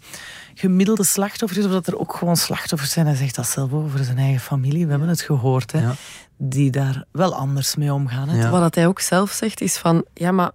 gemiddelde 0.54 1.04
slachtoffer 1.04 1.58
is, 1.58 1.64
of 1.64 1.70
dat 1.72 1.86
er 1.86 1.98
ook 1.98 2.14
gewoon 2.14 2.36
slachtoffers 2.36 2.92
zijn. 2.92 3.06
Hij 3.06 3.14
zegt 3.14 3.34
dat 3.34 3.46
zelf 3.46 3.72
over 3.72 4.04
zijn 4.04 4.18
eigen 4.18 4.40
familie. 4.40 4.84
We 4.84 4.90
hebben 4.90 5.08
het 5.08 5.20
gehoord, 5.20 5.72
hè, 5.72 5.80
Ja. 5.80 5.94
die 6.36 6.70
daar 6.70 7.04
wel 7.12 7.34
anders 7.34 7.76
mee 7.76 7.92
omgaan. 7.92 8.28
Hè. 8.28 8.38
Ja. 8.42 8.50
Wat 8.50 8.60
dat 8.60 8.74
hij 8.74 8.86
ook 8.86 9.00
zelf 9.00 9.30
zegt 9.30 9.60
is 9.60 9.76
van... 9.78 10.04
Ja, 10.14 10.32
maar 10.32 10.50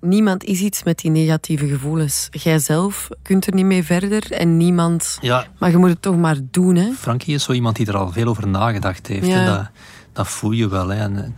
niemand 0.00 0.44
is 0.44 0.60
iets 0.60 0.82
met 0.82 0.98
die 0.98 1.10
negatieve 1.10 1.68
gevoelens. 1.68 2.28
Jij 2.30 2.58
zelf 2.58 3.08
kunt 3.22 3.46
er 3.46 3.54
niet 3.54 3.64
mee 3.64 3.84
verder 3.84 4.32
en 4.32 4.56
niemand... 4.56 5.18
Ja, 5.20 5.46
Maar 5.58 5.70
je 5.70 5.76
moet 5.76 5.88
het 5.90 6.02
toch 6.02 6.16
maar 6.16 6.36
doen, 6.50 6.74
hè. 6.76 6.92
Frankie 6.92 7.34
is 7.34 7.44
zo 7.44 7.52
iemand 7.52 7.76
die 7.76 7.86
er 7.86 7.96
al 7.96 8.12
veel 8.12 8.26
over 8.26 8.48
nagedacht 8.48 9.06
heeft. 9.06 9.26
Ja. 9.26 9.44
Dat, 9.56 9.66
dat 10.12 10.28
voel 10.28 10.50
je 10.50 10.68
wel. 10.68 10.88
Hè. 10.88 10.98
En 11.00 11.16
eh, 11.16 11.22
het 11.22 11.32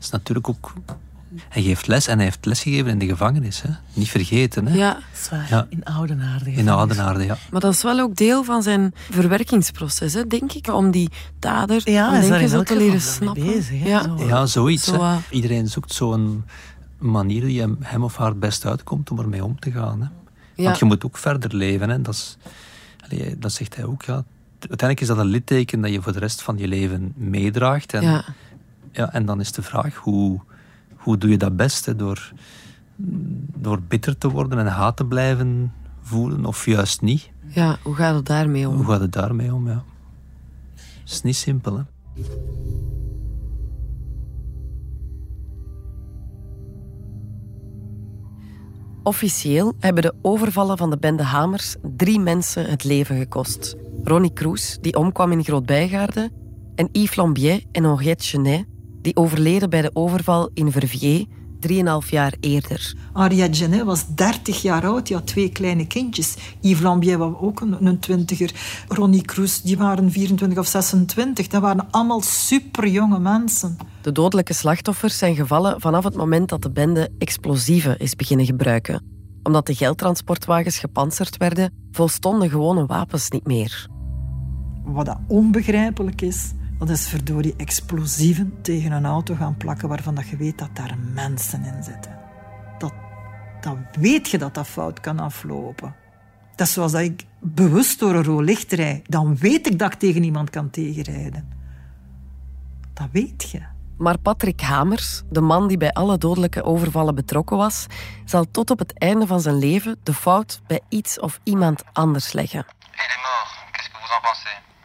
is 0.00 0.10
natuurlijk 0.10 0.48
ook... 0.48 0.72
Hij 1.48 1.62
geeft 1.62 1.86
les 1.86 2.06
en 2.06 2.14
hij 2.16 2.24
heeft 2.24 2.46
lesgegeven 2.46 2.90
in 2.90 2.98
de 2.98 3.06
gevangenis. 3.06 3.62
Hè. 3.62 3.68
Niet 3.92 4.08
vergeten. 4.08 4.66
Hè. 4.66 4.74
Ja, 4.76 4.98
Zwaar, 5.14 5.46
Ja. 5.50 5.66
in 5.68 5.84
Oudenaarde. 5.84 6.52
In 6.52 6.68
Oudenaarde, 6.68 7.24
ja. 7.24 7.36
maar 7.50 7.60
dat 7.60 7.72
is 7.74 7.82
wel 7.82 7.98
ook 8.00 8.16
deel 8.16 8.44
van 8.44 8.62
zijn 8.62 8.94
verwerkingsproces, 9.10 10.14
hè, 10.14 10.26
denk 10.26 10.52
ik. 10.52 10.68
Om 10.68 10.90
die 10.90 11.10
dader 11.38 11.90
Ja, 11.90 12.20
denken 12.20 12.48
zo 12.48 12.62
te 12.62 12.76
leren 12.76 13.00
snappen. 13.00 13.44
bezig, 13.46 13.84
ja. 13.86 14.02
zo. 14.02 14.26
Ja, 14.26 14.46
zoiets. 14.46 14.84
Zo, 14.84 15.04
hè. 15.04 15.16
Iedereen 15.30 15.68
zoekt 15.68 15.92
zo'n 15.92 16.44
manier 16.98 17.40
die 17.44 17.60
hem, 17.60 17.76
hem 17.80 18.04
of 18.04 18.16
haar 18.16 18.28
het 18.28 18.40
best 18.40 18.66
uitkomt 18.66 19.10
om 19.10 19.18
ermee 19.18 19.44
om 19.44 19.58
te 19.60 19.70
gaan. 19.70 20.00
Hè. 20.00 20.08
Ja. 20.54 20.64
Want 20.64 20.78
je 20.78 20.84
moet 20.84 21.04
ook 21.04 21.16
verder 21.18 21.54
leven. 21.56 21.90
Hè. 21.90 22.02
Dat, 22.02 22.14
is, 22.14 22.36
allee, 23.10 23.38
dat 23.38 23.52
zegt 23.52 23.76
hij 23.76 23.84
ook. 23.84 24.02
Ja. 24.02 24.24
Uiteindelijk 24.58 25.00
is 25.00 25.06
dat 25.06 25.18
een 25.18 25.26
litteken 25.30 25.80
dat 25.80 25.90
je 25.90 26.02
voor 26.02 26.12
de 26.12 26.18
rest 26.18 26.42
van 26.42 26.58
je 26.58 26.68
leven 26.68 27.12
meedraagt. 27.16 27.92
En, 27.94 28.02
Ja. 28.02 28.24
ja, 28.92 29.12
en 29.12 29.24
dan 29.26 29.40
is 29.40 29.52
de 29.52 29.62
vraag, 29.62 29.94
hoe, 29.94 30.40
hoe 31.00 31.18
doe 31.18 31.30
je 31.30 31.36
dat 31.36 31.56
best? 31.56 31.86
Hè? 31.86 31.96
Door, 31.96 32.32
door 33.56 33.80
bitter 33.88 34.18
te 34.18 34.30
worden 34.30 34.58
en 34.58 34.66
haat 34.66 34.96
te 34.96 35.04
blijven 35.04 35.72
voelen 36.02 36.44
of 36.44 36.66
juist 36.66 37.00
niet? 37.00 37.30
ja, 37.54 37.78
hoe 37.82 37.94
gaat 37.94 38.14
het 38.14 38.26
daarmee 38.26 38.68
om? 38.68 38.76
Hoe 38.76 38.84
gaat 38.84 39.00
het 39.00 39.12
daarmee 39.12 39.54
om? 39.54 39.68
Ja. 39.68 39.82
Het 40.74 41.10
is 41.10 41.22
niet 41.22 41.36
simpel. 41.36 41.76
Hè? 41.76 41.82
Officieel 49.02 49.74
hebben 49.78 50.02
de 50.02 50.14
overvallen 50.22 50.78
van 50.78 50.90
de 50.90 50.98
bende 50.98 51.22
Hamers 51.22 51.76
drie 51.96 52.20
mensen 52.20 52.70
het 52.70 52.84
leven 52.84 53.16
gekost. 53.16 53.76
Ronnie 54.04 54.32
Kroes, 54.32 54.78
die 54.80 54.96
omkwam 54.96 55.32
in 55.32 55.44
Groot-Bijgaarde, 55.44 56.30
en 56.74 56.88
Yves 56.92 57.16
Lambier 57.16 57.64
en 57.72 57.84
Henriette 57.84 58.24
Genet, 58.24 58.66
die 59.02 59.16
overleden 59.16 59.70
bij 59.70 59.82
de 59.82 59.90
overval 59.92 60.50
in 60.54 60.72
Verviers, 60.72 61.24
3,5 61.68 62.08
jaar 62.10 62.34
eerder. 62.40 62.94
Ariette 63.12 63.58
Genet 63.58 63.82
was 63.82 64.06
30 64.14 64.62
jaar 64.62 64.86
oud, 64.86 65.06
die 65.06 65.16
had 65.16 65.26
twee 65.26 65.48
kleine 65.48 65.86
kindjes. 65.86 66.36
Yves 66.60 66.82
Lambier 66.82 67.18
was 67.18 67.32
ook 67.40 67.60
een, 67.60 67.86
een 67.86 67.98
twintiger. 67.98 68.50
Ronnie 68.88 69.22
Kroes, 69.22 69.62
die 69.62 69.76
waren 69.76 70.10
24 70.10 70.58
of 70.58 70.66
26. 70.66 71.46
Dat 71.46 71.62
waren 71.62 71.86
allemaal 71.90 72.20
superjonge 72.20 73.18
mensen. 73.18 73.76
De 74.02 74.12
dodelijke 74.12 74.54
slachtoffers 74.54 75.18
zijn 75.18 75.34
gevallen 75.34 75.80
vanaf 75.80 76.04
het 76.04 76.14
moment 76.14 76.48
dat 76.48 76.62
de 76.62 76.70
bende 76.70 77.10
explosieven 77.18 77.98
is 77.98 78.16
beginnen 78.16 78.46
gebruiken. 78.46 79.02
Omdat 79.42 79.66
de 79.66 79.74
geldtransportwagens 79.74 80.78
gepantserd 80.78 81.36
werden, 81.36 81.72
volstonden 81.92 82.50
gewone 82.50 82.86
wapens 82.86 83.30
niet 83.30 83.46
meer. 83.46 83.88
Wat 84.84 85.06
dat 85.06 85.18
onbegrijpelijk 85.26 86.20
is, 86.20 86.52
dat 86.86 86.98
is 86.98 87.08
verdorie 87.08 87.54
explosieven 87.56 88.58
tegen 88.62 88.92
een 88.92 89.06
auto 89.06 89.34
gaan 89.34 89.56
plakken 89.56 89.88
waarvan 89.88 90.14
dat 90.14 90.28
je 90.28 90.36
weet 90.36 90.58
dat 90.58 90.68
daar 90.72 90.98
mensen 91.14 91.64
in 91.64 91.82
zitten. 91.82 92.18
Dat, 92.78 92.92
dat 93.60 93.76
weet 93.92 94.28
je 94.28 94.38
dat 94.38 94.54
dat 94.54 94.66
fout 94.66 95.00
kan 95.00 95.18
aflopen. 95.18 95.94
Dat 96.56 96.66
is 96.66 96.72
zoals 96.72 96.92
dat 96.92 97.00
ik 97.00 97.24
bewust 97.38 97.98
door 97.98 98.14
een 98.14 98.24
rood 98.24 98.44
licht 98.44 98.72
rijd. 98.72 99.10
Dan 99.10 99.36
weet 99.36 99.66
ik 99.66 99.78
dat 99.78 99.92
ik 99.92 99.98
tegen 99.98 100.22
iemand 100.22 100.50
kan 100.50 100.70
tegenrijden. 100.70 101.52
Dat 102.92 103.08
weet 103.12 103.50
je. 103.50 103.62
Maar 103.98 104.18
Patrick 104.18 104.60
Hamers, 104.60 105.22
de 105.30 105.40
man 105.40 105.68
die 105.68 105.76
bij 105.76 105.92
alle 105.92 106.18
dodelijke 106.18 106.62
overvallen 106.62 107.14
betrokken 107.14 107.56
was, 107.56 107.86
zal 108.24 108.50
tot 108.50 108.70
op 108.70 108.78
het 108.78 108.98
einde 108.98 109.26
van 109.26 109.40
zijn 109.40 109.58
leven 109.58 109.98
de 110.02 110.14
fout 110.14 110.60
bij 110.66 110.80
iets 110.88 111.20
of 111.20 111.40
iemand 111.44 111.84
anders 111.92 112.32
leggen. 112.32 112.66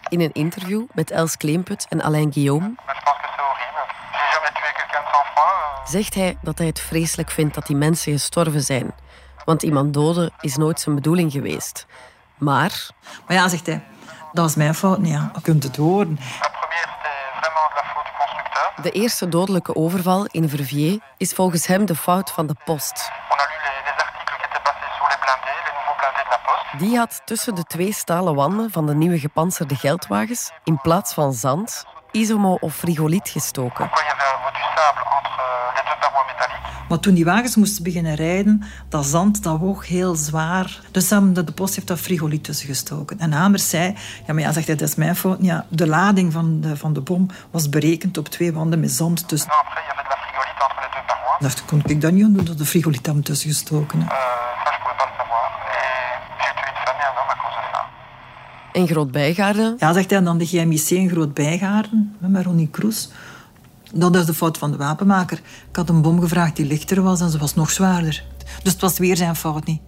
In 0.09 0.21
een 0.21 0.33
interview 0.33 0.83
met 0.93 1.11
Els 1.11 1.37
Kleemput 1.37 1.85
en 1.89 2.01
Alain 2.01 2.33
Guillaume 2.33 2.75
zegt 5.85 6.13
hij 6.13 6.37
dat 6.41 6.57
hij 6.57 6.67
het 6.67 6.79
vreselijk 6.79 7.31
vindt 7.31 7.55
dat 7.55 7.67
die 7.67 7.75
mensen 7.75 8.11
gestorven 8.11 8.61
zijn. 8.61 8.93
Want 9.45 9.63
iemand 9.63 9.93
doden 9.93 10.31
is 10.39 10.55
nooit 10.55 10.79
zijn 10.79 10.95
bedoeling 10.95 11.31
geweest. 11.31 11.85
Maar 12.37 12.89
Maar 13.27 13.37
ja, 13.37 13.47
zegt 13.47 13.65
hij, 13.65 13.83
dat 14.33 14.43
was 14.43 14.55
mijn 14.55 14.75
fout. 14.75 14.99
Nee, 14.99 15.11
ja, 15.11 15.31
je 15.35 15.41
kunt 15.41 15.63
het 15.63 15.75
horen. 15.75 16.19
de 18.81 18.91
eerste 18.91 19.29
dodelijke 19.29 19.75
overval 19.75 20.25
in 20.25 20.49
Verviers 20.49 20.97
is 21.17 21.33
volgens 21.33 21.67
hem 21.67 21.85
de 21.85 21.95
fout 21.95 22.31
van 22.31 22.47
de 22.47 22.55
post. 22.65 23.09
Die 26.77 26.97
had 26.97 27.21
tussen 27.25 27.55
de 27.55 27.63
twee 27.63 27.93
stalen 27.93 28.35
wanden 28.35 28.71
van 28.71 28.85
de 28.85 28.95
nieuwe 28.95 29.19
gepantserde 29.19 29.75
geldwagens 29.75 30.51
in 30.63 30.81
plaats 30.81 31.13
van 31.13 31.33
zand 31.33 31.85
isomo 32.11 32.57
of 32.59 32.75
frigoliet 32.75 33.29
gestoken. 33.29 33.89
Maar 36.89 36.99
toen 36.99 37.13
die 37.13 37.25
wagens 37.25 37.55
moesten 37.55 37.83
beginnen 37.83 38.15
rijden, 38.15 38.63
dat 38.89 39.05
zand 39.05 39.43
dat 39.43 39.59
woog 39.59 39.87
heel 39.87 40.15
zwaar. 40.15 40.79
Dus 40.91 41.07
de, 41.07 41.43
de 41.43 41.51
post 41.51 41.75
heeft 41.75 41.87
dat 41.87 41.99
frigoliet 41.99 42.43
tussen 42.43 42.67
gestoken. 42.67 43.19
En 43.19 43.31
Hamers 43.31 43.69
zei, 43.69 43.95
ja, 44.27 44.33
maar 44.33 44.43
ja, 44.43 44.51
zegt 44.51 44.67
hij, 44.67 44.75
dat 44.75 44.87
is 44.87 44.95
mijn 44.95 45.15
fout. 45.15 45.37
Ja, 45.41 45.65
de 45.69 45.87
lading 45.87 46.33
van 46.33 46.61
de, 46.61 46.77
van 46.77 46.93
de 46.93 47.01
bom 47.01 47.29
was 47.51 47.69
berekend 47.69 48.17
op 48.17 48.27
twee 48.27 48.53
wanden 48.53 48.79
met 48.79 48.91
zand 48.91 49.27
tussen. 49.27 49.49
Ik 51.39 51.41
dacht, 51.41 51.65
kon 51.65 51.81
ik 51.85 52.01
dat 52.01 52.11
niet 52.11 52.23
aan 52.23 52.33
doen, 52.33 52.45
dat 52.45 52.57
de 52.57 52.65
frigoliet 52.65 53.05
hem 53.05 53.23
tussen 53.23 53.49
gestoken. 53.49 54.01
hè. 54.01 54.24
In 58.75 58.87
Groot-Bijgaarden 58.87 59.75
Ja, 59.79 59.93
zegt 59.93 60.09
hij, 60.09 60.21
dan 60.21 60.37
de 60.37 60.45
GMIC 60.45 60.89
in 60.89 61.09
Groot 61.09 61.33
Bijgaarden, 61.33 62.15
met 62.17 62.45
Ronnie 62.45 62.67
Kroes. 62.71 63.09
Dat 63.93 64.15
is 64.15 64.25
de 64.25 64.33
fout 64.33 64.57
van 64.57 64.71
de 64.71 64.77
wapenmaker. 64.77 65.37
Ik 65.69 65.75
had 65.75 65.89
een 65.89 66.01
bom 66.01 66.19
gevraagd 66.21 66.55
die 66.55 66.65
lichter 66.65 67.01
was 67.01 67.21
en 67.21 67.29
ze 67.29 67.37
was 67.37 67.55
nog 67.55 67.71
zwaarder. 67.71 68.23
Dus 68.63 68.71
het 68.71 68.81
was 68.81 68.97
weer 68.97 69.17
zijn 69.17 69.35
fout 69.35 69.65
niet. 69.65 69.81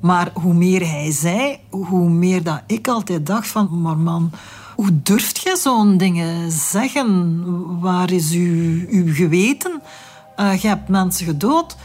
Maar 0.00 0.30
hoe 0.34 0.54
meer 0.54 0.80
hij 0.80 1.12
zei, 1.12 1.58
hoe 1.70 2.08
meer 2.08 2.42
dat 2.42 2.62
ik 2.66 2.88
altijd 2.88 3.26
dacht 3.26 3.48
van... 3.48 3.80
Maar 3.80 3.96
man, 3.96 4.30
hoe 4.76 5.02
durft 5.02 5.42
je 5.42 5.56
zo'n 5.56 5.96
dingen 5.96 6.50
zeggen? 6.50 7.80
Waar 7.80 8.12
is 8.12 8.32
uw, 8.32 8.86
uw 8.88 9.14
geweten? 9.14 9.82
Uh, 10.36 10.56
je 10.56 10.68
hebt 10.68 10.88
mensen 10.88 11.26
gedood. 11.26 11.76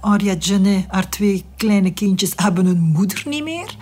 Arya 0.00 0.34
Jenny, 0.34 0.86
haar 0.88 1.08
twee 1.08 1.44
kleine 1.56 1.92
kindjes, 1.92 2.32
hebben 2.36 2.66
hun 2.66 2.80
moeder 2.80 3.22
niet 3.26 3.44
meer. 3.44 3.76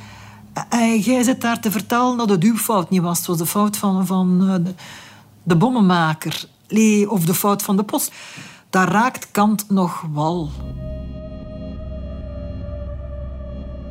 Uh, 0.75 1.05
jij 1.05 1.23
zit 1.23 1.41
daar 1.41 1.61
te 1.61 1.71
vertellen 1.71 2.17
dat 2.17 2.29
het 2.29 2.43
uw 2.43 2.57
fout 2.57 2.91
niet 2.91 3.03
was. 3.03 3.19
Het 3.19 3.27
was 3.27 3.39
de 3.39 3.47
fout 3.47 3.77
van, 3.77 4.07
van 4.07 4.39
de, 4.39 4.75
de, 5.43 5.57
bommenmaker. 5.57 6.45
Of 7.09 7.25
de 7.25 7.35
fout 7.35 7.63
van 7.63 7.77
de 7.77 7.83
post. 7.83 8.13
Daar 8.71 8.89
raakt 8.89 9.31
Kant 9.31 9.71
nog 9.71 10.05
wal. 10.13 10.51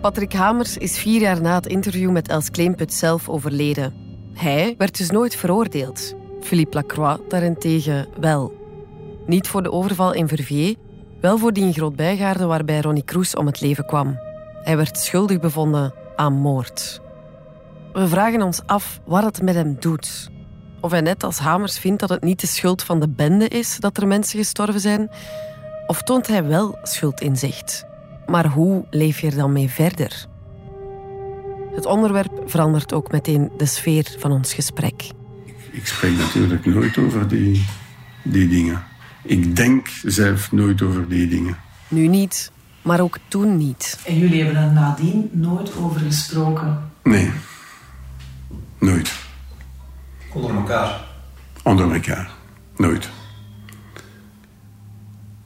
Patrick 0.01 0.33
Hamers 0.33 0.77
is 0.77 0.97
vier 0.97 1.21
jaar 1.21 1.41
na 1.41 1.55
het 1.55 1.65
interview 1.65 2.11
met 2.11 2.27
Els 2.27 2.51
Kleemput 2.51 2.93
zelf 2.93 3.29
overleden. 3.29 3.93
Hij 4.33 4.75
werd 4.77 4.97
dus 4.97 5.09
nooit 5.09 5.35
veroordeeld. 5.35 6.13
Philippe 6.41 6.75
Lacroix 6.75 7.21
daarentegen 7.29 8.07
wel. 8.19 8.53
Niet 9.25 9.47
voor 9.47 9.63
de 9.63 9.71
overval 9.71 10.13
in 10.13 10.27
Verviers, 10.27 10.75
wel 11.21 11.37
voor 11.37 11.53
die 11.53 11.63
in 11.63 11.73
Groot-Bijgaarden 11.73 12.47
waarbij 12.47 12.81
Ronnie 12.81 13.03
Kroes 13.03 13.35
om 13.35 13.45
het 13.45 13.61
leven 13.61 13.85
kwam. 13.85 14.19
Hij 14.63 14.77
werd 14.77 14.97
schuldig 14.97 15.39
bevonden 15.39 15.93
aan 16.19 16.33
moord. 16.33 17.01
We 17.93 18.07
vragen 18.07 18.41
ons 18.41 18.61
af 18.65 18.99
wat 19.05 19.23
het 19.23 19.41
met 19.41 19.55
hem 19.55 19.75
doet. 19.79 20.29
Of 20.81 20.91
hij 20.91 21.01
net 21.01 21.23
als 21.23 21.37
Hamers 21.37 21.79
vindt 21.79 21.99
dat 21.99 22.09
het 22.09 22.23
niet 22.23 22.39
de 22.39 22.47
schuld 22.47 22.83
van 22.83 22.99
de 22.99 23.09
bende 23.09 23.47
is 23.47 23.77
dat 23.79 23.97
er 23.97 24.07
mensen 24.07 24.39
gestorven 24.39 24.79
zijn, 24.79 25.09
of 25.87 26.01
toont 26.01 26.27
hij 26.27 26.43
wel 26.43 26.77
schuldinzicht. 26.83 27.85
Maar 28.25 28.47
hoe 28.47 28.85
leef 28.89 29.19
je 29.19 29.27
er 29.27 29.35
dan 29.35 29.51
mee 29.51 29.69
verder? 29.69 30.27
Het 31.75 31.85
onderwerp 31.85 32.41
verandert 32.45 32.93
ook 32.93 33.11
meteen 33.11 33.51
de 33.57 33.65
sfeer 33.65 34.15
van 34.17 34.31
ons 34.31 34.53
gesprek. 34.53 35.11
Ik 35.71 35.87
spreek 35.87 36.17
natuurlijk 36.17 36.65
nooit 36.65 36.97
over 36.97 37.27
die, 37.27 37.65
die 38.23 38.47
dingen. 38.47 38.83
Ik 39.23 39.55
denk 39.55 39.87
zelf 40.03 40.51
nooit 40.51 40.81
over 40.81 41.09
die 41.09 41.27
dingen. 41.27 41.57
Nu 41.87 42.07
niet, 42.07 42.51
maar 42.81 42.99
ook 42.99 43.17
toen 43.27 43.57
niet. 43.57 43.99
En 44.05 44.17
jullie 44.17 44.43
hebben 44.43 44.61
er 44.63 44.71
nadien 44.71 45.29
nooit 45.31 45.77
over 45.77 45.99
gesproken? 45.99 46.91
Nee, 47.03 47.31
nooit. 48.79 49.11
Onder 50.33 50.55
elkaar? 50.55 51.01
Onder 51.63 51.93
elkaar, 51.93 52.29
nooit. 52.77 53.09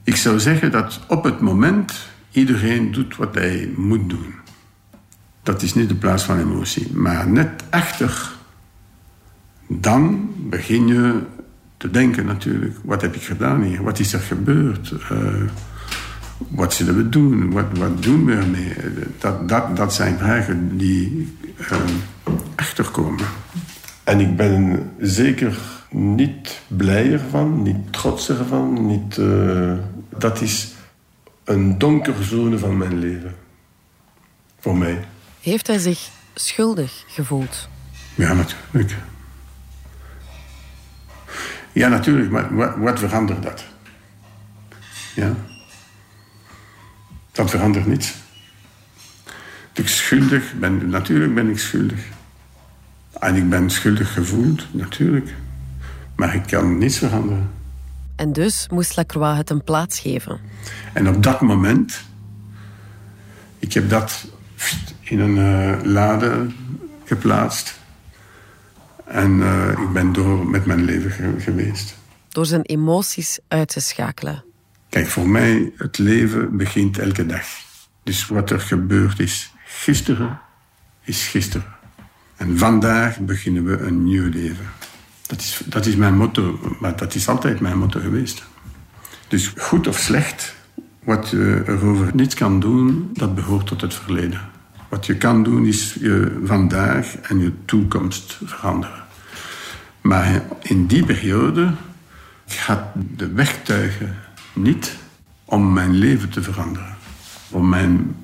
Ik 0.02 0.16
zou 0.16 0.40
zeggen 0.40 0.70
dat 0.70 1.00
op 1.08 1.24
het 1.24 1.40
moment 1.40 1.92
iedereen 2.30 2.92
doet 2.92 3.16
wat 3.16 3.34
hij 3.34 3.72
moet 3.76 4.08
doen. 4.08 4.34
Dat 5.42 5.62
is 5.62 5.74
niet 5.74 5.88
de 5.88 5.94
plaats 5.94 6.22
van 6.22 6.38
emotie. 6.38 6.92
Maar 6.92 7.28
net 7.28 7.64
achter, 7.70 8.32
dan 9.68 10.30
begin 10.36 10.86
je 10.86 11.22
te 11.76 11.90
denken 11.90 12.26
natuurlijk. 12.26 12.76
Wat 12.82 13.02
heb 13.02 13.14
ik 13.14 13.22
gedaan 13.22 13.62
hier? 13.62 13.82
Wat 13.82 13.98
is 13.98 14.12
er 14.12 14.20
gebeurd? 14.20 14.94
Uh, 15.12 15.18
wat 16.38 16.74
zullen 16.74 16.96
we 16.96 17.08
doen? 17.08 17.52
Wat, 17.52 17.78
wat 17.78 18.02
doen 18.02 18.24
we 18.24 18.34
ermee? 18.34 18.74
Dat, 19.18 19.48
dat, 19.48 19.76
dat 19.76 19.94
zijn 19.94 20.18
vragen 20.18 20.78
die 20.78 21.36
uh, 21.58 21.76
achterkomen. 22.54 23.26
En 24.04 24.20
ik 24.20 24.36
ben 24.36 24.90
zeker 24.98 25.58
niet 25.90 26.60
blijer 26.66 27.20
van, 27.30 27.62
niet 27.62 27.92
trotser 27.92 28.46
van. 28.46 28.86
Niet, 28.86 29.16
uh, 29.16 29.72
dat 30.18 30.40
is 30.40 30.72
een 31.44 31.78
donkere 31.78 32.22
zone 32.22 32.58
van 32.58 32.76
mijn 32.76 32.98
leven. 32.98 33.34
Voor 34.60 34.76
mij. 34.76 35.04
Heeft 35.40 35.66
hij 35.66 35.78
zich 35.78 36.08
schuldig 36.34 37.04
gevoeld? 37.06 37.68
Ja, 38.14 38.32
natuurlijk. 38.32 38.96
Ja, 41.72 41.88
natuurlijk, 41.88 42.30
maar 42.30 42.54
wat, 42.54 42.76
wat 42.76 42.98
verandert 42.98 43.42
dat? 43.42 43.64
Ja. 45.14 45.34
Dat 47.34 47.50
verandert 47.50 47.86
niets. 47.86 48.14
Ik 49.72 49.88
schuldig 49.88 50.52
ben, 50.58 50.88
natuurlijk 50.88 51.34
ben 51.34 51.48
ik 51.48 51.58
schuldig. 51.58 51.98
En 53.12 53.34
ik 53.34 53.48
ben 53.48 53.70
schuldig 53.70 54.12
gevoeld, 54.12 54.66
natuurlijk. 54.70 55.34
Maar 56.16 56.34
ik 56.34 56.46
kan 56.46 56.78
niets 56.78 56.98
veranderen. 56.98 57.50
En 58.16 58.32
dus 58.32 58.66
moest 58.70 58.96
Lacroix 58.96 59.36
het 59.36 59.50
een 59.50 59.64
plaats 59.64 60.00
geven. 60.00 60.40
En 60.92 61.08
op 61.08 61.22
dat 61.22 61.40
moment, 61.40 62.00
ik 63.58 63.72
heb 63.72 63.90
dat 63.90 64.26
in 65.00 65.20
een 65.20 65.36
uh, 65.36 65.92
lade 65.92 66.46
geplaatst. 67.04 67.78
En 69.04 69.30
uh, 69.30 69.68
ik 69.68 69.92
ben 69.92 70.12
door 70.12 70.46
met 70.46 70.66
mijn 70.66 70.84
leven 70.84 71.10
ge 71.10 71.34
geweest. 71.38 71.96
Door 72.28 72.46
zijn 72.46 72.62
emoties 72.62 73.38
uit 73.48 73.68
te 73.68 73.80
schakelen. 73.80 74.44
Kijk, 74.94 75.08
voor 75.08 75.28
mij, 75.28 75.72
het 75.76 75.98
leven 75.98 76.56
begint 76.56 76.98
elke 76.98 77.26
dag. 77.26 77.46
Dus 78.02 78.26
wat 78.26 78.50
er 78.50 78.60
gebeurd 78.60 79.20
is 79.20 79.52
gisteren, 79.64 80.40
is 81.04 81.26
gisteren. 81.26 81.66
En 82.36 82.58
vandaag 82.58 83.18
beginnen 83.18 83.64
we 83.64 83.78
een 83.78 84.04
nieuw 84.04 84.28
leven. 84.28 84.66
Dat 85.26 85.40
is, 85.40 85.62
dat 85.66 85.86
is 85.86 85.96
mijn 85.96 86.16
motto, 86.16 86.76
maar 86.80 86.96
dat 86.96 87.14
is 87.14 87.28
altijd 87.28 87.60
mijn 87.60 87.78
motto 87.78 88.00
geweest. 88.00 88.44
Dus 89.28 89.52
goed 89.56 89.86
of 89.86 89.98
slecht, 89.98 90.54
wat 91.04 91.28
je 91.28 91.62
erover 91.66 92.10
niets 92.14 92.34
kan 92.34 92.60
doen, 92.60 93.10
dat 93.12 93.34
behoort 93.34 93.66
tot 93.66 93.80
het 93.80 93.94
verleden. 93.94 94.40
Wat 94.88 95.06
je 95.06 95.16
kan 95.16 95.42
doen, 95.42 95.66
is 95.66 95.96
je 96.00 96.40
vandaag 96.44 97.16
en 97.16 97.38
je 97.38 97.52
toekomst 97.64 98.40
veranderen. 98.44 99.04
Maar 100.00 100.42
in 100.62 100.86
die 100.86 101.04
periode 101.04 101.72
gaat 102.46 102.86
de 103.16 103.32
wegtuigen 103.32 104.23
niet 104.54 104.96
om 105.44 105.72
mijn 105.72 105.94
leven 105.94 106.30
te 106.30 106.42
veranderen. 106.42 106.96
Om 107.50 107.68
mijn 107.68 108.16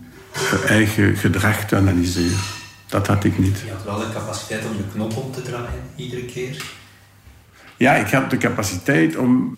eigen 0.66 1.16
gedrag 1.16 1.64
te 1.64 1.76
analyseren. 1.76 2.38
Dat 2.86 3.06
had 3.06 3.24
ik 3.24 3.38
niet. 3.38 3.62
Je 3.64 3.70
had 3.70 3.84
wel 3.84 3.98
de 3.98 4.12
capaciteit 4.12 4.64
om 4.64 4.76
de 4.76 4.84
knop 4.92 5.16
om 5.16 5.32
te 5.32 5.42
draaien, 5.42 5.82
iedere 5.96 6.24
keer? 6.24 6.62
Ja, 7.76 7.94
ik 7.94 8.10
had 8.10 8.30
de 8.30 8.36
capaciteit 8.36 9.16
om, 9.16 9.56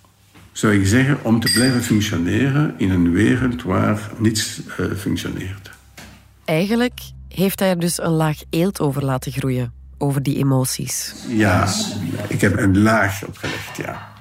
zou 0.53 0.81
ik 0.81 0.87
zeggen, 0.87 1.19
om 1.23 1.41
te 1.41 1.53
blijven 1.53 1.83
functioneren 1.83 2.75
in 2.77 2.91
een 2.91 3.13
wereld 3.13 3.63
waar 3.63 4.11
niets 4.19 4.61
uh, 4.81 4.97
functioneert. 4.97 5.71
Eigenlijk 6.45 7.01
heeft 7.29 7.59
hij 7.59 7.69
er 7.69 7.79
dus 7.79 8.03
een 8.03 8.11
laag 8.11 8.39
eelt 8.51 8.81
over 8.81 9.05
laten 9.05 9.33
groeien, 9.33 9.73
over 9.99 10.23
die 10.23 10.37
emoties. 10.37 11.15
Ja, 11.29 11.69
ik 12.29 12.41
heb 12.41 12.59
een 12.59 12.83
laag 12.83 13.25
opgelegd, 13.25 13.77
ja. 13.77 14.13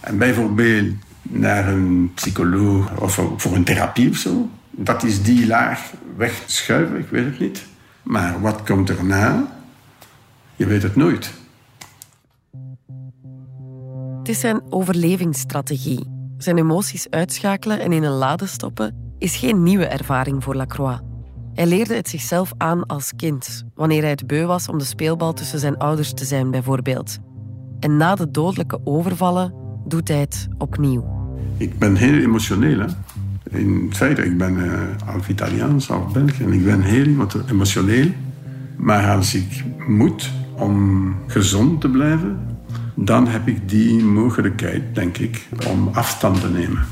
En 0.00 0.18
bijvoorbeeld 0.18 0.94
naar 1.28 1.68
een 1.68 2.10
psycholoog 2.14 3.00
of 3.00 3.22
voor 3.36 3.54
een 3.54 3.64
therapie 3.64 4.10
of 4.10 4.16
zo, 4.16 4.48
dat 4.70 5.02
is 5.02 5.22
die 5.22 5.46
laag 5.46 5.92
wegschuiven, 6.16 6.98
ik 6.98 7.08
weet 7.08 7.24
het 7.24 7.38
niet. 7.38 7.66
Maar 8.02 8.40
wat 8.40 8.62
komt 8.62 8.90
erna? 8.90 9.46
Je 10.56 10.66
weet 10.66 10.82
het 10.82 10.96
nooit. 10.96 11.32
Het 14.18 14.28
is 14.28 14.40
zijn 14.40 14.62
overlevingsstrategie. 14.72 16.06
Zijn 16.38 16.58
emoties 16.58 17.10
uitschakelen 17.10 17.80
en 17.80 17.92
in 17.92 18.02
een 18.02 18.12
lade 18.12 18.46
stoppen 18.46 19.14
is 19.18 19.36
geen 19.36 19.62
nieuwe 19.62 19.86
ervaring 19.86 20.44
voor 20.44 20.54
Lacroix. 20.54 21.00
Hij 21.54 21.66
leerde 21.66 21.94
het 21.94 22.08
zichzelf 22.08 22.52
aan 22.56 22.86
als 22.86 23.12
kind, 23.16 23.64
wanneer 23.74 24.00
hij 24.00 24.10
het 24.10 24.26
beu 24.26 24.46
was 24.46 24.68
om 24.68 24.78
de 24.78 24.84
speelbal 24.84 25.32
tussen 25.32 25.58
zijn 25.58 25.76
ouders 25.76 26.12
te 26.12 26.24
zijn, 26.24 26.50
bijvoorbeeld. 26.50 27.18
En 27.80 27.96
na 27.96 28.14
de 28.14 28.30
dodelijke 28.30 28.80
overvallen 28.84 29.54
doet 29.86 30.08
hij 30.08 30.20
het 30.20 30.48
opnieuw. 30.58 31.17
Ik 31.58 31.78
ben 31.78 31.96
heel 31.96 32.18
emotioneel. 32.18 32.78
Hè? 32.78 32.86
In 33.58 33.90
feite, 33.92 34.24
ik 34.24 34.38
ben 34.38 34.56
uh, 34.56 34.72
half 35.04 35.28
Italiaans, 35.28 35.86
half 35.86 36.12
Belg 36.12 36.40
en 36.40 36.52
ik 36.52 36.64
ben 36.64 36.82
heel 36.82 37.28
emotioneel. 37.50 38.10
Maar 38.76 39.10
als 39.16 39.34
ik 39.34 39.64
moet 39.88 40.30
om 40.56 41.14
gezond 41.26 41.80
te 41.80 41.88
blijven, 41.88 42.56
dan 42.94 43.28
heb 43.28 43.48
ik 43.48 43.68
die 43.68 44.04
mogelijkheid, 44.04 44.82
denk 44.94 45.18
ik, 45.18 45.48
om 45.66 45.88
afstand 45.92 46.40
te 46.40 46.48
nemen. 46.48 46.86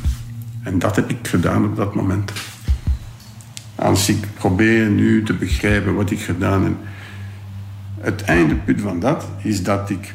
En 0.62 0.78
dat 0.78 0.96
heb 0.96 1.10
ik 1.10 1.26
gedaan 1.26 1.64
op 1.64 1.76
dat 1.76 1.94
moment. 1.94 2.32
Als 3.74 4.08
ik 4.08 4.26
probeer 4.34 4.88
nu 4.88 5.22
te 5.22 5.34
begrijpen 5.34 5.94
wat 5.94 6.10
ik 6.10 6.20
gedaan 6.20 6.62
heb, 6.62 6.74
het 8.00 8.22
eindepunt 8.22 8.80
van 8.80 9.00
dat 9.00 9.28
is 9.42 9.62
dat 9.62 9.90
ik 9.90 10.14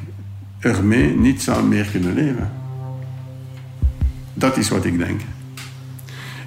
ermee 0.60 1.16
niet 1.16 1.42
zou 1.42 1.68
meer 1.68 1.86
kunnen 1.86 2.14
leven. 2.14 2.61
Dat 4.34 4.58
is 4.58 4.70
wat 4.70 4.86
ik 4.86 4.98
denk. 4.98 5.22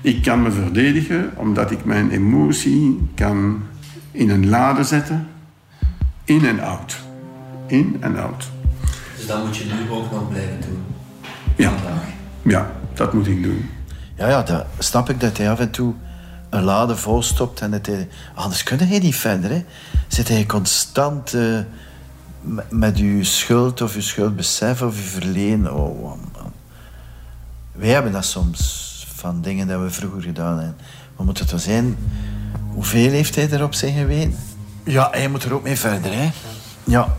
Ik 0.01 0.23
kan 0.23 0.43
me 0.43 0.51
verdedigen 0.51 1.33
omdat 1.37 1.71
ik 1.71 1.85
mijn 1.85 2.11
emotie 2.11 3.09
kan 3.15 3.63
in 4.11 4.31
een 4.31 4.49
lade 4.49 4.85
zetten. 4.85 5.29
In 6.25 6.47
en 6.47 6.61
out. 6.61 6.97
In 7.67 7.97
en 8.01 8.17
out. 8.17 8.51
Dus 9.17 9.27
dat 9.27 9.45
moet 9.45 9.57
je 9.57 9.65
nu 9.65 9.91
ook 9.91 10.11
nog 10.11 10.29
blijven 10.29 10.61
doen. 10.61 10.83
Ja, 11.57 11.73
ja 12.43 12.73
dat 12.95 13.13
moet 13.13 13.27
ik 13.27 13.43
doen. 13.43 13.71
Ja, 14.17 14.29
ja, 14.29 14.43
dat 14.43 14.67
snap 14.79 15.11
ik 15.11 15.21
dat 15.21 15.37
hij 15.37 15.51
af 15.51 15.61
en 15.61 15.71
toe 15.71 15.95
een 16.51 16.63
lade 16.63 16.97
vol 16.97 17.23
stopt 17.23 17.61
en 17.61 17.71
dat 17.71 17.87
hij... 17.87 18.09
Anders 18.35 18.63
kun 18.63 18.89
je 18.89 19.01
niet 19.01 19.17
verder, 19.17 19.51
hè. 19.51 19.65
Zit 20.09 20.29
hij 20.29 20.47
constant 20.47 21.35
eh, 21.35 21.59
met, 22.69 22.97
uw 22.97 23.25
schuld 23.25 23.83
of 23.83 23.95
uw 23.95 24.01
schuldbesef 24.01 24.83
of 24.83 24.97
uw 24.97 25.21
verleden. 25.21 25.75
Oh, 25.75 26.03
man. 26.03 26.34
Wij 27.75 27.89
hebben 27.89 28.13
dat 28.13 28.25
soms 28.25 29.07
van 29.15 29.41
dingen 29.43 29.67
dat 29.67 29.81
we 29.81 29.91
vroeger 29.91 30.23
gedaan 30.23 30.59
hebben. 30.59 30.77
Wat 31.17 31.27
moet 31.27 31.39
het 31.39 31.51
wel 31.51 31.61
zijn? 31.61 31.97
Hoeveel 32.73 33.11
heeft 33.11 33.35
hij 33.35 33.49
erop 33.51 33.75
zijn 33.75 33.95
geweten? 33.95 34.37
Ja, 34.85 35.09
hij 35.11 35.29
moet 35.29 35.43
er 35.45 35.55
ook 35.55 35.63
mee 35.63 35.77
verder, 35.77 36.13
hè. 36.15 36.31
Ja. 36.85 37.17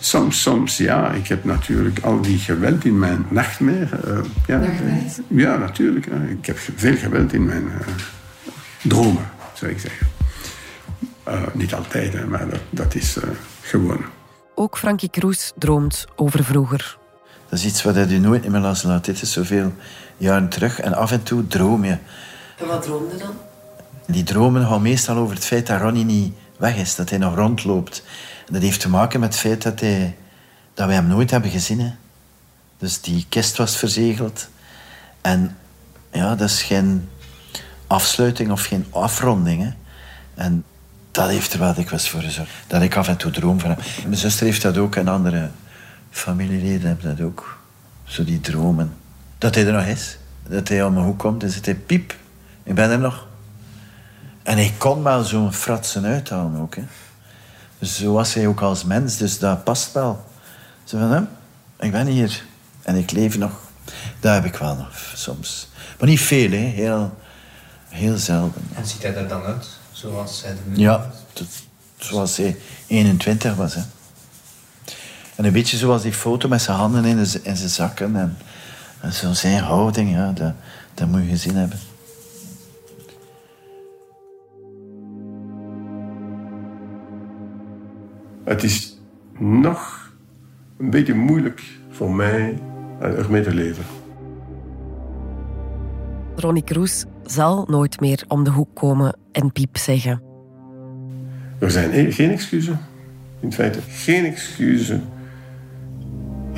Soms, 0.00 0.40
soms, 0.42 0.76
ja. 0.76 1.10
Ik 1.10 1.26
heb 1.28 1.44
natuurlijk 1.44 1.98
al 1.98 2.20
die 2.20 2.38
geweld 2.38 2.84
in 2.84 2.98
mijn 2.98 3.26
nachtmerrie. 3.30 4.00
eh, 4.04 4.18
ja, 4.46 4.60
ja, 5.28 5.56
natuurlijk. 5.56 6.06
Ik 6.06 6.46
heb 6.46 6.58
veel 6.76 6.96
geweld 6.96 7.32
in 7.32 7.44
mijn 7.44 7.68
eh, 7.70 7.86
dromen, 8.82 9.30
zou 9.52 9.70
ik 9.70 9.78
zeggen. 9.78 10.06
Eh, 11.22 11.42
niet 11.52 11.74
altijd, 11.74 12.12
hè, 12.12 12.26
maar 12.26 12.48
dat, 12.48 12.60
dat 12.70 12.94
is 12.94 13.16
eh, 13.16 13.28
gewoon. 13.60 14.04
Ook 14.54 14.78
Frankie 14.78 15.10
Kroes 15.10 15.52
droomt 15.56 16.06
over 16.16 16.44
vroeger. 16.44 16.98
Dat 17.48 17.58
is 17.58 17.64
iets 17.64 17.82
wat 17.82 17.94
hij 17.94 18.06
u 18.06 18.18
nooit 18.18 18.48
meer 18.48 18.60
laat 18.60 18.82
laten. 18.82 19.12
Dit 19.12 19.22
is 19.22 19.32
zoveel 19.32 19.72
jaren 20.16 20.48
terug. 20.48 20.80
En 20.80 20.94
af 20.94 21.12
en 21.12 21.22
toe 21.22 21.46
droom 21.46 21.84
je. 21.84 21.96
En 22.56 22.66
wat 22.66 22.82
droomde 22.82 23.16
dan? 23.16 23.36
Die 24.06 24.22
dromen 24.24 24.66
gaan 24.66 24.82
meestal 24.82 25.16
over 25.16 25.34
het 25.34 25.44
feit 25.44 25.66
dat 25.66 25.80
Ronnie 25.80 26.04
niet 26.04 26.34
weg 26.56 26.76
is. 26.76 26.94
Dat 26.94 27.10
hij 27.10 27.18
nog 27.18 27.34
rondloopt. 27.34 28.02
En 28.46 28.52
dat 28.52 28.62
heeft 28.62 28.80
te 28.80 28.88
maken 28.88 29.20
met 29.20 29.28
het 29.32 29.38
feit 29.38 29.62
dat, 29.62 29.80
hij, 29.80 30.16
dat 30.74 30.86
wij 30.86 30.94
hem 30.94 31.06
nooit 31.06 31.30
hebben 31.30 31.50
gezien. 31.50 31.80
Hè. 31.80 31.92
Dus 32.78 33.00
die 33.00 33.26
kist 33.28 33.56
was 33.56 33.76
verzegeld. 33.76 34.48
En 35.20 35.56
ja, 36.12 36.34
dat 36.34 36.48
is 36.48 36.62
geen 36.62 37.08
afsluiting 37.86 38.50
of 38.50 38.64
geen 38.64 38.86
afronding. 38.90 39.62
Hè. 39.62 39.70
En 40.34 40.64
dat 41.10 41.28
heeft 41.28 41.52
er 41.52 41.58
wel 41.58 41.74
dikwijls 41.74 42.08
voor 42.08 42.20
gezorgd. 42.20 42.50
Dat 42.66 42.82
ik 42.82 42.96
af 42.96 43.08
en 43.08 43.16
toe 43.16 43.30
droom 43.30 43.60
van 43.60 43.70
hem. 43.70 43.78
Mijn 44.06 44.16
zuster 44.16 44.46
heeft 44.46 44.62
dat 44.62 44.76
ook 44.76 44.96
en 44.96 45.08
andere 45.08 45.50
familieleden 46.18 46.88
hebben 46.88 47.16
dat 47.16 47.26
ook. 47.26 47.58
Zo 48.04 48.24
die 48.24 48.40
dromen. 48.40 48.94
Dat 49.38 49.54
hij 49.54 49.66
er 49.66 49.72
nog 49.72 49.84
is. 49.84 50.18
Dat 50.48 50.68
hij 50.68 50.84
om 50.84 50.92
mijn 50.92 51.04
hoek 51.04 51.18
komt 51.18 51.42
en 51.42 51.50
zegt 51.50 51.64
hij, 51.64 51.74
piep, 51.74 52.14
ik 52.62 52.74
ben 52.74 52.90
er 52.90 52.98
nog. 52.98 53.26
En 54.42 54.56
hij 54.56 54.74
kon 54.78 55.02
wel 55.02 55.24
zo'n 55.24 55.52
fratsen 55.52 56.04
uithalen 56.04 56.60
ook. 56.60 56.74
Hè. 56.74 56.82
Dus 57.78 57.96
zo 57.96 58.12
was 58.12 58.34
hij 58.34 58.46
ook 58.46 58.60
als 58.60 58.84
mens, 58.84 59.16
dus 59.16 59.38
dat 59.38 59.64
past 59.64 59.92
wel. 59.92 60.24
Zo 60.84 60.98
van, 60.98 61.10
hè, 61.10 61.20
ik 61.86 61.92
ben 61.92 62.06
hier 62.06 62.44
en 62.82 62.96
ik 62.96 63.10
leef 63.10 63.38
nog. 63.38 63.52
Dat 64.20 64.34
heb 64.34 64.44
ik 64.44 64.56
wel 64.56 64.74
nog 64.74 65.12
soms. 65.14 65.68
Maar 65.98 66.08
niet 66.08 66.20
veel, 66.20 66.50
hè. 66.50 66.56
Heel, 66.56 67.18
heel 67.88 68.16
zelden. 68.16 68.62
En 68.74 68.86
ziet 68.86 69.02
hij 69.02 69.14
er 69.14 69.28
dan 69.28 69.42
uit, 69.42 69.68
zoals 69.92 70.42
hij 70.42 70.50
er 70.50 70.56
nu 70.64 70.76
Ja, 70.76 71.10
zoals 71.96 72.36
hij 72.36 72.56
21 72.86 73.54
was. 73.54 73.74
Hè. 73.74 73.82
En 75.38 75.44
een 75.44 75.52
beetje 75.52 75.76
zoals 75.76 76.02
die 76.02 76.12
foto 76.12 76.48
met 76.48 76.62
zijn 76.62 76.76
handen 76.76 77.04
in, 77.04 77.16
de- 77.16 77.40
in 77.42 77.56
zijn 77.56 77.68
zakken. 77.68 78.16
En, 78.16 78.36
en 79.00 79.12
zo 79.12 79.32
zijn 79.32 79.62
houding, 79.62 80.10
ja, 80.10 80.32
dat, 80.32 80.52
dat 80.94 81.08
moet 81.08 81.22
je 81.22 81.28
gezien 81.28 81.54
hebben. 81.56 81.78
Het 88.44 88.62
is 88.62 88.98
nog 89.38 90.10
een 90.78 90.90
beetje 90.90 91.14
moeilijk 91.14 91.62
voor 91.90 92.10
mij 92.14 92.58
ermee 93.00 93.42
te 93.42 93.54
leven. 93.54 93.84
Ronnie 96.36 96.62
Kroes 96.64 97.04
zal 97.24 97.64
nooit 97.68 98.00
meer 98.00 98.24
om 98.28 98.44
de 98.44 98.50
hoek 98.50 98.68
komen 98.74 99.16
en 99.32 99.52
piep 99.52 99.76
zeggen. 99.76 100.22
Er 101.58 101.70
zijn 101.70 101.90
e- 101.92 102.12
geen 102.12 102.30
excuses. 102.30 102.74
In 103.40 103.52
feite, 103.52 103.78
geen 103.88 104.24
excuses. 104.24 104.98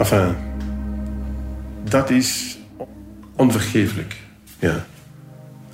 Enfin, 0.01 0.37
dat 1.85 2.11
is 2.11 2.59
onvergeeflijk. 3.37 4.17
Ja. 4.59 4.87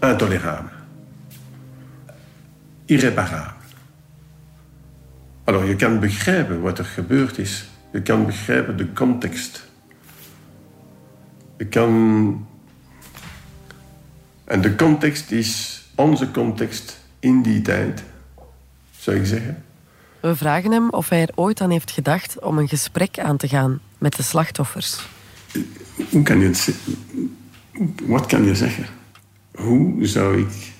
Intolerabel. 0.01 0.71
Irreparabel. 2.85 3.53
Alors, 5.45 5.69
je 5.69 5.77
kan 5.77 6.01
begrijpen 6.01 6.61
wat 6.61 6.79
er 6.79 6.85
gebeurd 6.85 7.39
is. 7.39 7.69
Je 7.93 8.03
kan 8.03 8.27
begrijpen 8.27 8.77
de 8.77 8.93
context. 8.93 9.69
Je 11.59 11.67
kan... 11.67 12.47
En 14.45 14.61
de 14.61 14.77
context 14.77 15.31
is 15.31 15.83
onze 15.95 16.31
context 16.31 16.99
in 17.19 17.43
die 17.43 17.62
tijd, 17.62 18.03
zou 18.99 19.17
ik 19.17 19.27
zeggen. 19.27 19.65
We 20.21 20.37
vragen 20.37 20.73
hem 20.73 20.91
of 20.91 21.09
hij 21.09 21.23
er 21.23 21.33
ooit 21.35 21.61
aan 21.61 21.71
heeft 21.71 21.91
gedacht 21.91 22.43
om 22.43 22.59
een 22.59 22.69
gesprek 22.69 23.19
aan 23.19 23.37
te 23.37 23.49
gaan 23.49 23.81
met 23.98 24.16
de 24.16 24.22
slachtoffers. 24.22 24.98
Hoe 26.11 26.22
kan 26.22 26.38
je 26.38 26.46
het 26.46 26.74
Wat 28.02 28.26
kan 28.26 28.44
je 28.44 28.54
zeggen? 28.54 28.87
Hoe 29.54 30.06
zou 30.06 30.40
ik 30.40 30.72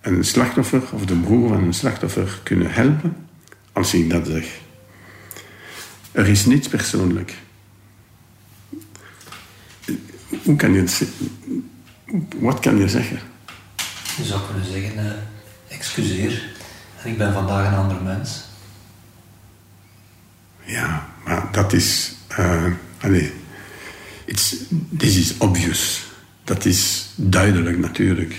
een 0.00 0.24
slachtoffer 0.24 0.82
of 0.92 1.04
de 1.04 1.16
broer 1.16 1.48
van 1.48 1.62
een 1.62 1.74
slachtoffer 1.74 2.40
kunnen 2.42 2.72
helpen 2.72 3.16
als 3.72 3.94
ik 3.94 4.10
dat 4.10 4.26
zeg? 4.26 4.60
Er 6.12 6.28
is 6.28 6.46
niets 6.46 6.68
persoonlijk. 6.68 7.34
Hoe 10.44 10.56
kan 10.56 10.72
je 10.72 10.80
het 10.80 11.08
Wat 12.36 12.60
kan 12.60 12.78
je 12.78 12.88
zeggen? 12.88 13.20
Je 14.16 14.24
zou 14.24 14.40
kunnen 14.46 14.72
zeggen, 14.72 14.98
eh, 14.98 15.12
excuseer, 15.68 16.54
en 17.02 17.10
ik 17.10 17.18
ben 17.18 17.32
vandaag 17.32 17.66
een 17.66 17.78
ander 17.78 18.02
mens. 18.02 18.44
Ja, 20.64 21.15
maar 21.26 21.48
dat 21.52 21.72
is. 21.72 22.14
eh 22.28 22.64
allee, 23.00 23.32
it's, 24.24 24.56
this 24.96 25.16
is 25.16 25.34
obvious. 25.38 26.04
Dat 26.44 26.64
is 26.64 27.10
duidelijk 27.16 27.78
natuurlijk. 27.78 28.34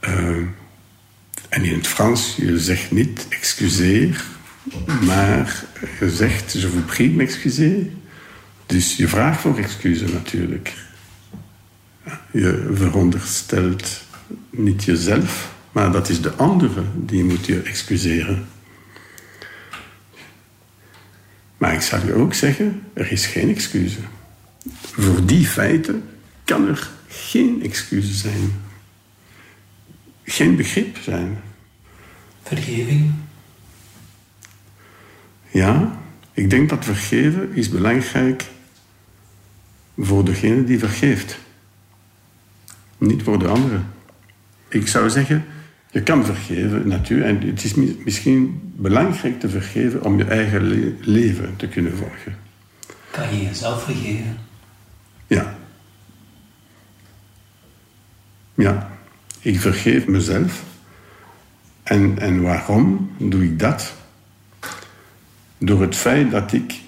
Eh, 0.00 0.36
en 1.48 1.64
in 1.64 1.74
het 1.74 1.86
Frans, 1.86 2.34
je 2.36 2.58
zegt 2.58 2.90
niet 2.90 3.26
excuseer, 3.28 4.24
maar 5.00 5.64
je 6.00 6.10
zegt 6.10 6.52
je 6.52 6.68
vous 6.68 6.84
prie 6.84 7.10
m'excuser. 7.10 7.86
Dus 8.66 8.96
je 8.96 9.08
vraagt 9.08 9.40
voor 9.40 9.58
excuses 9.58 10.12
natuurlijk. 10.12 10.72
Je 12.32 12.70
veronderstelt 12.72 14.00
niet 14.50 14.84
jezelf, 14.84 15.54
maar 15.72 15.92
dat 15.92 16.08
is 16.08 16.20
de 16.20 16.32
andere 16.32 16.82
die 16.94 17.24
moet 17.24 17.46
je 17.46 17.60
excuseren. 17.60 18.46
Maar 21.58 21.74
ik 21.74 21.80
zal 21.80 22.06
je 22.06 22.14
ook 22.14 22.34
zeggen, 22.34 22.82
er 22.92 23.12
is 23.12 23.26
geen 23.26 23.48
excuus. 23.48 23.96
Voor 24.92 25.26
die 25.26 25.46
feiten 25.46 26.08
kan 26.44 26.68
er 26.68 26.88
geen 27.08 27.62
excuus 27.62 28.20
zijn. 28.20 28.52
Geen 30.24 30.56
begrip 30.56 30.96
zijn. 31.02 31.38
Vergeving? 32.42 33.12
Ja, 35.50 35.98
ik 36.32 36.50
denk 36.50 36.68
dat 36.68 36.84
vergeven 36.84 37.52
is 37.54 37.68
belangrijk 37.68 38.44
voor 39.96 40.24
degene 40.24 40.64
die 40.64 40.78
vergeeft. 40.78 41.38
Niet 42.98 43.22
voor 43.22 43.38
de 43.38 43.48
andere. 43.48 43.80
Ik 44.68 44.88
zou 44.88 45.10
zeggen, 45.10 45.44
je 45.90 46.02
kan 46.02 46.24
vergeven 46.24 46.88
natuurlijk. 46.88 47.40
En 47.42 47.48
het 47.48 47.64
is 47.64 47.74
mi- 47.74 48.00
misschien 48.04 48.72
belangrijk 48.76 49.40
te 49.40 49.48
vergeven 49.48 50.04
om 50.04 50.18
je 50.18 50.24
eigen 50.24 50.62
le- 50.62 50.94
leven 51.00 51.56
te 51.56 51.68
kunnen 51.68 51.96
volgen. 51.96 52.36
Kan 53.10 53.36
je 53.36 53.42
jezelf 53.44 53.82
vergeven? 53.82 54.38
Ja. 55.26 55.56
Ja, 58.54 58.90
ik 59.40 59.60
vergeef 59.60 60.06
mezelf. 60.06 60.62
En, 61.82 62.18
en 62.18 62.42
waarom 62.42 63.10
doe 63.18 63.44
ik 63.44 63.58
dat? 63.58 63.92
Door 65.58 65.80
het 65.80 65.96
feit 65.96 66.30
dat 66.30 66.52
ik 66.52 66.80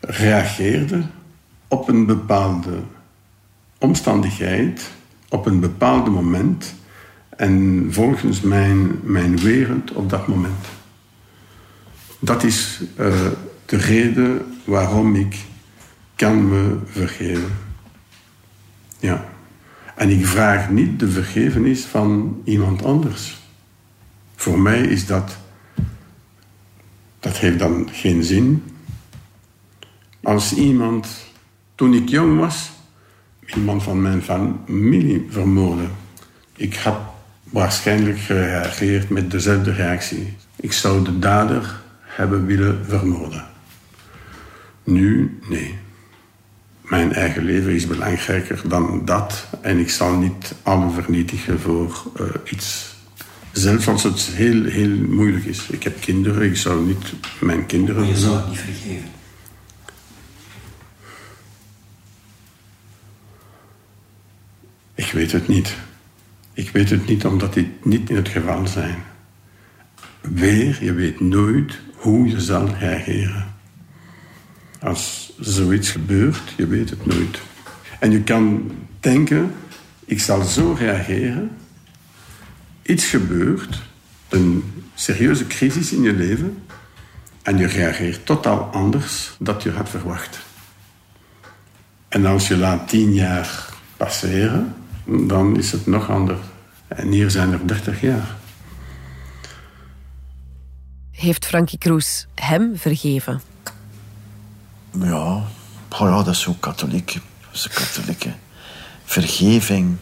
reageerde 0.00 1.02
op 1.68 1.88
een 1.88 2.06
bepaalde 2.06 2.82
omstandigheid, 3.78 4.90
op 5.28 5.46
een 5.46 5.60
bepaald 5.60 6.08
moment 6.08 6.74
en 7.38 7.86
volgens 7.90 8.40
mijn, 8.40 9.00
mijn 9.02 9.38
wereld 9.38 9.92
op 9.92 10.10
dat 10.10 10.28
moment. 10.28 10.66
Dat 12.18 12.42
is 12.42 12.80
eh, 12.96 13.26
de 13.64 13.76
reden 13.76 14.58
waarom 14.64 15.14
ik 15.14 15.36
kan 16.14 16.48
me 16.48 16.78
vergeven. 16.84 17.50
Ja. 18.98 19.28
En 19.94 20.10
ik 20.10 20.26
vraag 20.26 20.70
niet 20.70 21.00
de 21.00 21.10
vergevenis 21.10 21.84
van 21.84 22.40
iemand 22.44 22.84
anders. 22.84 23.40
Voor 24.34 24.58
mij 24.58 24.80
is 24.80 25.06
dat 25.06 25.38
Dat 27.20 27.36
heeft 27.36 27.58
dan 27.58 27.88
geen 27.92 28.24
zin. 28.24 28.62
Als 30.22 30.54
iemand, 30.54 31.08
toen 31.74 31.94
ik 31.94 32.08
jong 32.08 32.38
was, 32.38 32.70
iemand 33.54 33.82
van 33.82 34.02
mijn 34.02 34.22
familie 34.22 35.26
vermoordde. 35.30 35.86
Ik 36.56 36.74
had 36.76 37.07
waarschijnlijk 37.50 38.18
gereageerd 38.18 39.08
met 39.08 39.30
dezelfde 39.30 39.72
reactie. 39.72 40.36
Ik 40.56 40.72
zou 40.72 41.04
de 41.04 41.18
dader 41.18 41.80
hebben 42.00 42.46
willen 42.46 42.84
vermoorden. 42.86 43.46
Nu, 44.84 45.38
nee. 45.48 45.78
Mijn 46.82 47.12
eigen 47.12 47.44
leven 47.44 47.72
is 47.72 47.86
belangrijker 47.86 48.60
dan 48.68 49.04
dat. 49.04 49.46
En 49.60 49.78
ik 49.78 49.90
zal 49.90 50.16
niet 50.16 50.54
alle 50.62 50.90
vernietigen 50.90 51.60
voor 51.60 52.02
uh, 52.20 52.26
iets. 52.44 52.96
Zelfs 53.52 53.88
als 53.88 54.02
het 54.02 54.20
heel, 54.20 54.64
heel 54.64 54.96
moeilijk 54.96 55.44
is. 55.44 55.66
Ik 55.70 55.82
heb 55.82 56.00
kinderen, 56.00 56.42
ik 56.42 56.56
zou 56.56 56.86
niet 56.86 57.14
mijn 57.40 57.66
kinderen... 57.66 58.00
Maar 58.00 58.10
je 58.10 58.16
zou 58.16 58.36
het 58.36 58.48
niet 58.48 58.58
vergeven? 58.58 59.10
Ik 64.94 65.10
weet 65.12 65.32
het 65.32 65.48
niet. 65.48 65.76
Ik 66.58 66.70
weet 66.70 66.90
het 66.90 67.06
niet 67.06 67.24
omdat 67.24 67.54
dit 67.54 67.84
niet 67.84 68.10
in 68.10 68.16
het 68.16 68.28
geval 68.28 68.66
zijn. 68.66 69.02
Weer, 70.20 70.84
je 70.84 70.92
weet 70.92 71.20
nooit 71.20 71.78
hoe 71.94 72.28
je 72.28 72.40
zal 72.40 72.68
reageren. 72.68 73.54
Als 74.80 75.32
zoiets 75.40 75.90
gebeurt, 75.90 76.52
je 76.56 76.66
weet 76.66 76.90
het 76.90 77.06
nooit. 77.06 77.40
En 77.98 78.10
je 78.10 78.22
kan 78.22 78.70
denken, 79.00 79.52
ik 80.04 80.20
zal 80.20 80.42
zo 80.42 80.72
reageren. 80.78 81.50
Iets 82.82 83.06
gebeurt, 83.06 83.82
een 84.28 84.64
serieuze 84.94 85.46
crisis 85.46 85.92
in 85.92 86.02
je 86.02 86.12
leven, 86.12 86.62
en 87.42 87.58
je 87.58 87.66
reageert 87.66 88.26
totaal 88.26 88.60
anders 88.60 89.36
dan 89.38 89.56
je 89.62 89.70
had 89.70 89.88
verwacht. 89.88 90.38
En 92.08 92.26
als 92.26 92.48
je 92.48 92.56
laat 92.56 92.88
tien 92.88 93.14
jaar 93.14 93.68
passeren, 93.96 94.74
dan 95.08 95.56
is 95.56 95.72
het 95.72 95.86
nog 95.86 96.10
anders. 96.10 96.40
En 96.88 97.08
hier 97.08 97.30
zijn 97.30 97.52
er 97.52 97.66
dertig 97.66 98.00
jaar. 98.00 98.36
Heeft 101.10 101.46
Frankie 101.46 101.78
Kroes 101.78 102.26
hem 102.34 102.76
vergeven? 102.76 103.40
Ja, 104.92 105.42
oh 105.88 105.98
ja 105.98 106.22
dat 106.22 106.34
is 106.34 106.46
ook 106.46 106.60
katholiek. 106.60 107.12
Dat 107.12 107.54
is 107.54 107.68
katholiek, 107.68 108.22
hè. 108.22 108.34
Vergeving, 109.04 109.96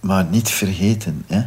maar 0.00 0.24
niet 0.24 0.50
vergeten. 0.50 1.24
Hè. 1.26 1.42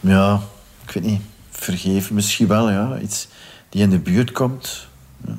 Ja, 0.00 0.40
ik 0.86 0.90
weet 0.90 1.04
niet. 1.04 1.22
Vergeven 1.50 2.14
misschien 2.14 2.46
wel, 2.46 2.70
ja. 2.70 2.98
Iets 2.98 3.28
die 3.68 3.82
in 3.82 3.90
de 3.90 3.98
buurt 3.98 4.32
komt. 4.32 4.88
Ja. 5.26 5.38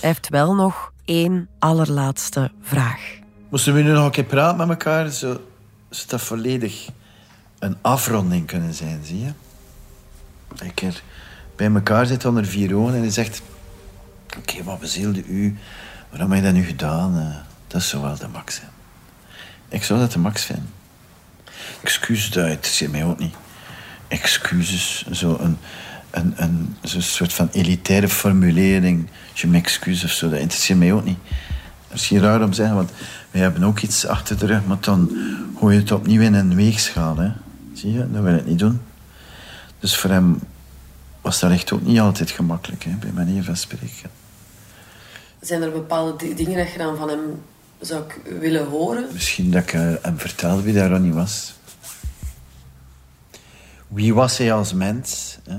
Hij 0.00 0.10
heeft 0.10 0.28
wel 0.28 0.54
nog 0.54 0.92
één 1.04 1.48
allerlaatste 1.58 2.50
vraag. 2.62 3.20
Moesten 3.52 3.74
we 3.74 3.82
nu 3.82 3.92
nog 3.92 4.04
een 4.04 4.10
keer 4.10 4.24
praten 4.24 4.56
met 4.56 4.68
elkaar, 4.68 5.10
zou, 5.10 5.38
dat 6.06 6.20
volledig 6.20 6.88
een 7.58 7.76
afronding 7.80 8.46
kunnen 8.46 8.74
zijn, 8.74 9.00
zie 9.04 9.18
je? 9.18 9.32
Keer 10.74 11.02
bij 11.56 11.70
elkaar 11.70 12.06
zit 12.06 12.24
onder 12.24 12.44
vier 12.44 12.74
ogen 12.74 12.94
en 12.94 13.00
hij 13.00 13.10
zegt... 13.10 13.42
Oké, 14.38 14.62
wat 14.62 14.80
bezielde 14.80 15.24
u? 15.24 15.56
Waarom 16.10 16.30
heb 16.30 16.40
je 16.40 16.46
dat 16.46 16.54
nu 16.54 16.64
gedaan? 16.64 17.16
Uh, 17.16 17.36
dat 17.66 17.82
zou 17.82 18.02
wel 18.02 18.16
de 18.16 18.28
max 18.28 18.54
zijn. 18.54 18.70
Ik 19.68 19.84
zou 19.84 20.00
dat 20.00 20.12
de 20.12 20.18
max 20.18 20.44
vinden. 20.44 20.72
Excuses, 21.82 22.30
dat 22.30 22.48
interesseert 22.48 22.90
mij 22.90 23.04
ook 23.04 23.18
niet. 23.18 23.34
Excuses, 24.08 25.06
zo 25.10 25.38
een, 25.40 25.58
een, 26.10 26.34
een, 26.36 26.76
zo 26.84 26.96
een 26.96 27.02
soort 27.02 27.32
van 27.32 27.48
elitaire 27.52 28.08
formulering. 28.08 29.08
Je 29.34 29.46
m'excuse 29.46 30.04
of 30.04 30.10
zo, 30.10 30.30
dat 30.30 30.40
interesseert 30.40 30.78
mij 30.78 30.92
ook 30.92 31.04
niet. 31.04 31.18
Misschien 31.92 32.20
raar 32.20 32.42
om 32.42 32.50
te 32.50 32.56
zeggen, 32.56 32.76
want 32.76 32.90
wij 33.30 33.40
hebben 33.40 33.64
ook 33.64 33.80
iets 33.80 34.06
achter 34.06 34.38
de 34.38 34.46
rug, 34.46 34.64
maar 34.64 34.76
dan 34.80 35.16
gooi 35.58 35.74
je 35.74 35.80
het 35.80 35.92
opnieuw 35.92 36.20
in 36.20 36.34
een 36.34 36.54
weegschaal. 36.54 37.16
Hè. 37.16 37.32
Zie 37.74 37.92
je, 37.92 38.10
dat 38.10 38.22
wil 38.22 38.34
ik 38.34 38.46
niet 38.46 38.58
doen. 38.58 38.80
Dus 39.78 39.96
voor 39.96 40.10
hem 40.10 40.40
was 41.20 41.40
dat 41.40 41.50
echt 41.50 41.72
ook 41.72 41.82
niet 41.82 42.00
altijd 42.00 42.30
gemakkelijk, 42.30 42.84
hè, 42.84 42.90
bij 42.90 43.10
manier 43.10 43.44
van 43.44 43.56
spreken. 43.56 44.10
Zijn 45.40 45.62
er 45.62 45.72
bepaalde 45.72 46.34
dingen 46.34 46.56
dat 46.56 46.72
je 46.72 46.78
dan 46.78 46.96
van 46.96 47.08
hem 47.08 47.42
zou 47.80 48.04
willen 48.38 48.66
horen? 48.66 49.06
Misschien 49.12 49.50
dat 49.50 49.62
ik 49.62 49.72
uh, 49.72 49.92
hem 50.02 50.18
vertelde 50.18 50.62
wie 50.62 50.74
daar 50.74 51.00
niet 51.00 51.14
was. 51.14 51.54
Wie 53.88 54.14
was 54.14 54.38
hij 54.38 54.52
als 54.52 54.72
mens? 54.72 55.38
Hè? 55.48 55.56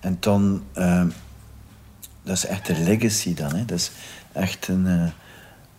En 0.00 0.16
dan, 0.20 0.64
uh, 0.76 1.04
dat 2.22 2.36
is 2.36 2.46
echt 2.46 2.68
een 2.68 2.84
legacy 2.84 3.34
dan. 3.34 3.54
Hè? 3.54 3.64
Dat 3.64 3.78
is 3.78 3.90
echt 4.32 4.68
een, 4.68 4.86
uh, 4.86 5.04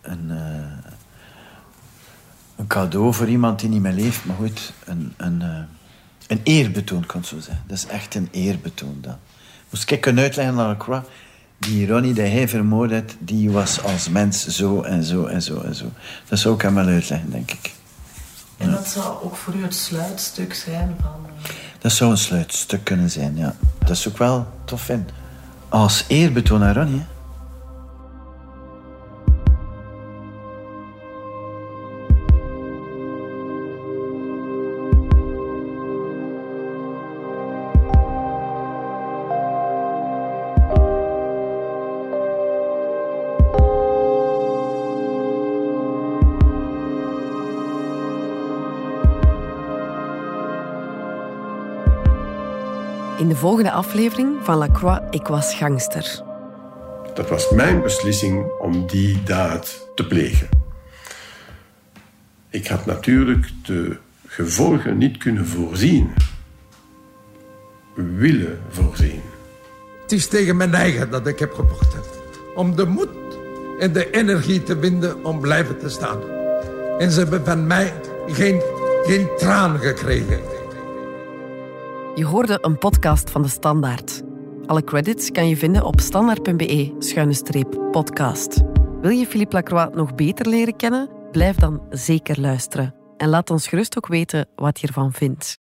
een, 0.05 0.29
een 2.55 2.67
cadeau 2.67 3.13
voor 3.13 3.27
iemand 3.27 3.59
die 3.59 3.69
niet 3.69 3.81
meer 3.81 3.93
leeft. 3.93 4.25
Maar 4.25 4.35
goed, 4.35 4.73
een, 4.85 5.13
een, 5.17 5.41
een 6.27 6.41
eerbetoon, 6.43 7.05
kan 7.05 7.19
ik 7.21 7.27
zo 7.27 7.39
zeggen. 7.39 7.63
Dat 7.67 7.77
is 7.77 7.87
echt 7.87 8.15
een 8.15 8.27
eerbetoon 8.31 8.97
dan. 9.01 9.17
Moest 9.69 9.91
ik 9.91 10.01
kunnen 10.01 10.23
uitleggen 10.23 10.59
aan 10.59 10.67
Lacroix 10.67 11.07
die 11.57 11.87
Ronnie 11.87 12.13
die 12.13 12.23
hij 12.23 12.47
vermoord 12.47 12.89
heeft, 12.89 13.15
die 13.19 13.51
was 13.51 13.83
als 13.83 14.09
mens 14.09 14.47
zo 14.47 14.81
en 14.81 15.03
zo 15.03 15.25
en 15.25 15.41
zo 15.41 15.61
en 15.61 15.75
zo. 15.75 15.91
Dat 16.29 16.39
zou 16.39 16.55
ik 16.55 16.61
hem 16.61 16.75
wel 16.75 16.85
uitleggen, 16.85 17.31
denk 17.31 17.51
ik. 17.51 17.73
En 18.57 18.71
dat 18.71 18.87
zou 18.87 19.23
ook 19.23 19.35
voor 19.35 19.53
u 19.53 19.63
het 19.63 19.75
sluitstuk 19.75 20.53
zijn 20.53 20.95
van... 21.01 21.25
Dat 21.79 21.91
zou 21.91 22.11
een 22.11 22.17
sluitstuk 22.17 22.83
kunnen 22.83 23.11
zijn, 23.11 23.37
ja. 23.37 23.55
Dat 23.79 23.89
is 23.89 24.07
ook 24.07 24.17
wel 24.17 24.47
tof 24.65 24.89
in. 24.89 25.07
Als 25.69 26.05
eerbetoon 26.07 26.63
aan 26.63 26.73
Ronnie, 26.73 26.99
hè. 26.99 27.05
Volgende 53.45 53.71
aflevering 53.71 54.37
van 54.41 54.57
La 54.57 54.67
Croix, 54.71 55.01
Ik 55.09 55.27
was 55.27 55.55
gangster. 55.55 56.21
Dat 57.13 57.29
was 57.29 57.49
mijn 57.49 57.81
beslissing 57.81 58.51
om 58.59 58.87
die 58.87 59.23
daad 59.23 59.87
te 59.95 60.07
plegen. 60.07 60.49
Ik 62.49 62.67
had 62.67 62.85
natuurlijk 62.85 63.47
de 63.65 63.97
gevolgen 64.27 64.97
niet 64.97 65.17
kunnen 65.17 65.45
voorzien. 65.45 66.13
Willen 67.93 68.59
voorzien. 68.69 69.21
Het 70.01 70.11
is 70.11 70.27
tegen 70.27 70.57
mijn 70.57 70.73
eigen 70.73 71.09
dat 71.09 71.27
ik 71.27 71.39
heb 71.39 71.53
gevochten. 71.53 71.99
Om 72.55 72.75
de 72.75 72.85
moed 72.85 73.09
en 73.79 73.93
de 73.93 74.09
energie 74.09 74.63
te 74.63 74.79
vinden 74.79 75.25
om 75.25 75.39
blijven 75.39 75.79
te 75.79 75.89
staan. 75.89 76.19
En 76.97 77.11
ze 77.11 77.19
hebben 77.19 77.45
van 77.45 77.67
mij 77.67 77.93
geen, 78.27 78.61
geen 79.03 79.27
traan 79.37 79.79
gekregen. 79.79 80.54
Je 82.15 82.25
hoorde 82.25 82.57
een 82.61 82.77
podcast 82.77 83.29
van 83.29 83.41
De 83.41 83.47
Standaard. 83.47 84.21
Alle 84.65 84.83
credits 84.83 85.31
kan 85.31 85.47
je 85.47 85.57
vinden 85.57 85.83
op 85.83 85.99
standaard.be-podcast. 85.99 88.61
Wil 89.01 89.11
je 89.11 89.25
Philippe 89.25 89.55
Lacroix 89.55 89.95
nog 89.95 90.15
beter 90.15 90.47
leren 90.47 90.75
kennen? 90.75 91.09
Blijf 91.31 91.55
dan 91.55 91.81
zeker 91.89 92.41
luisteren. 92.41 92.95
En 93.17 93.29
laat 93.29 93.49
ons 93.49 93.67
gerust 93.67 93.97
ook 93.97 94.07
weten 94.07 94.47
wat 94.55 94.79
je 94.79 94.87
ervan 94.87 95.13
vindt. 95.13 95.53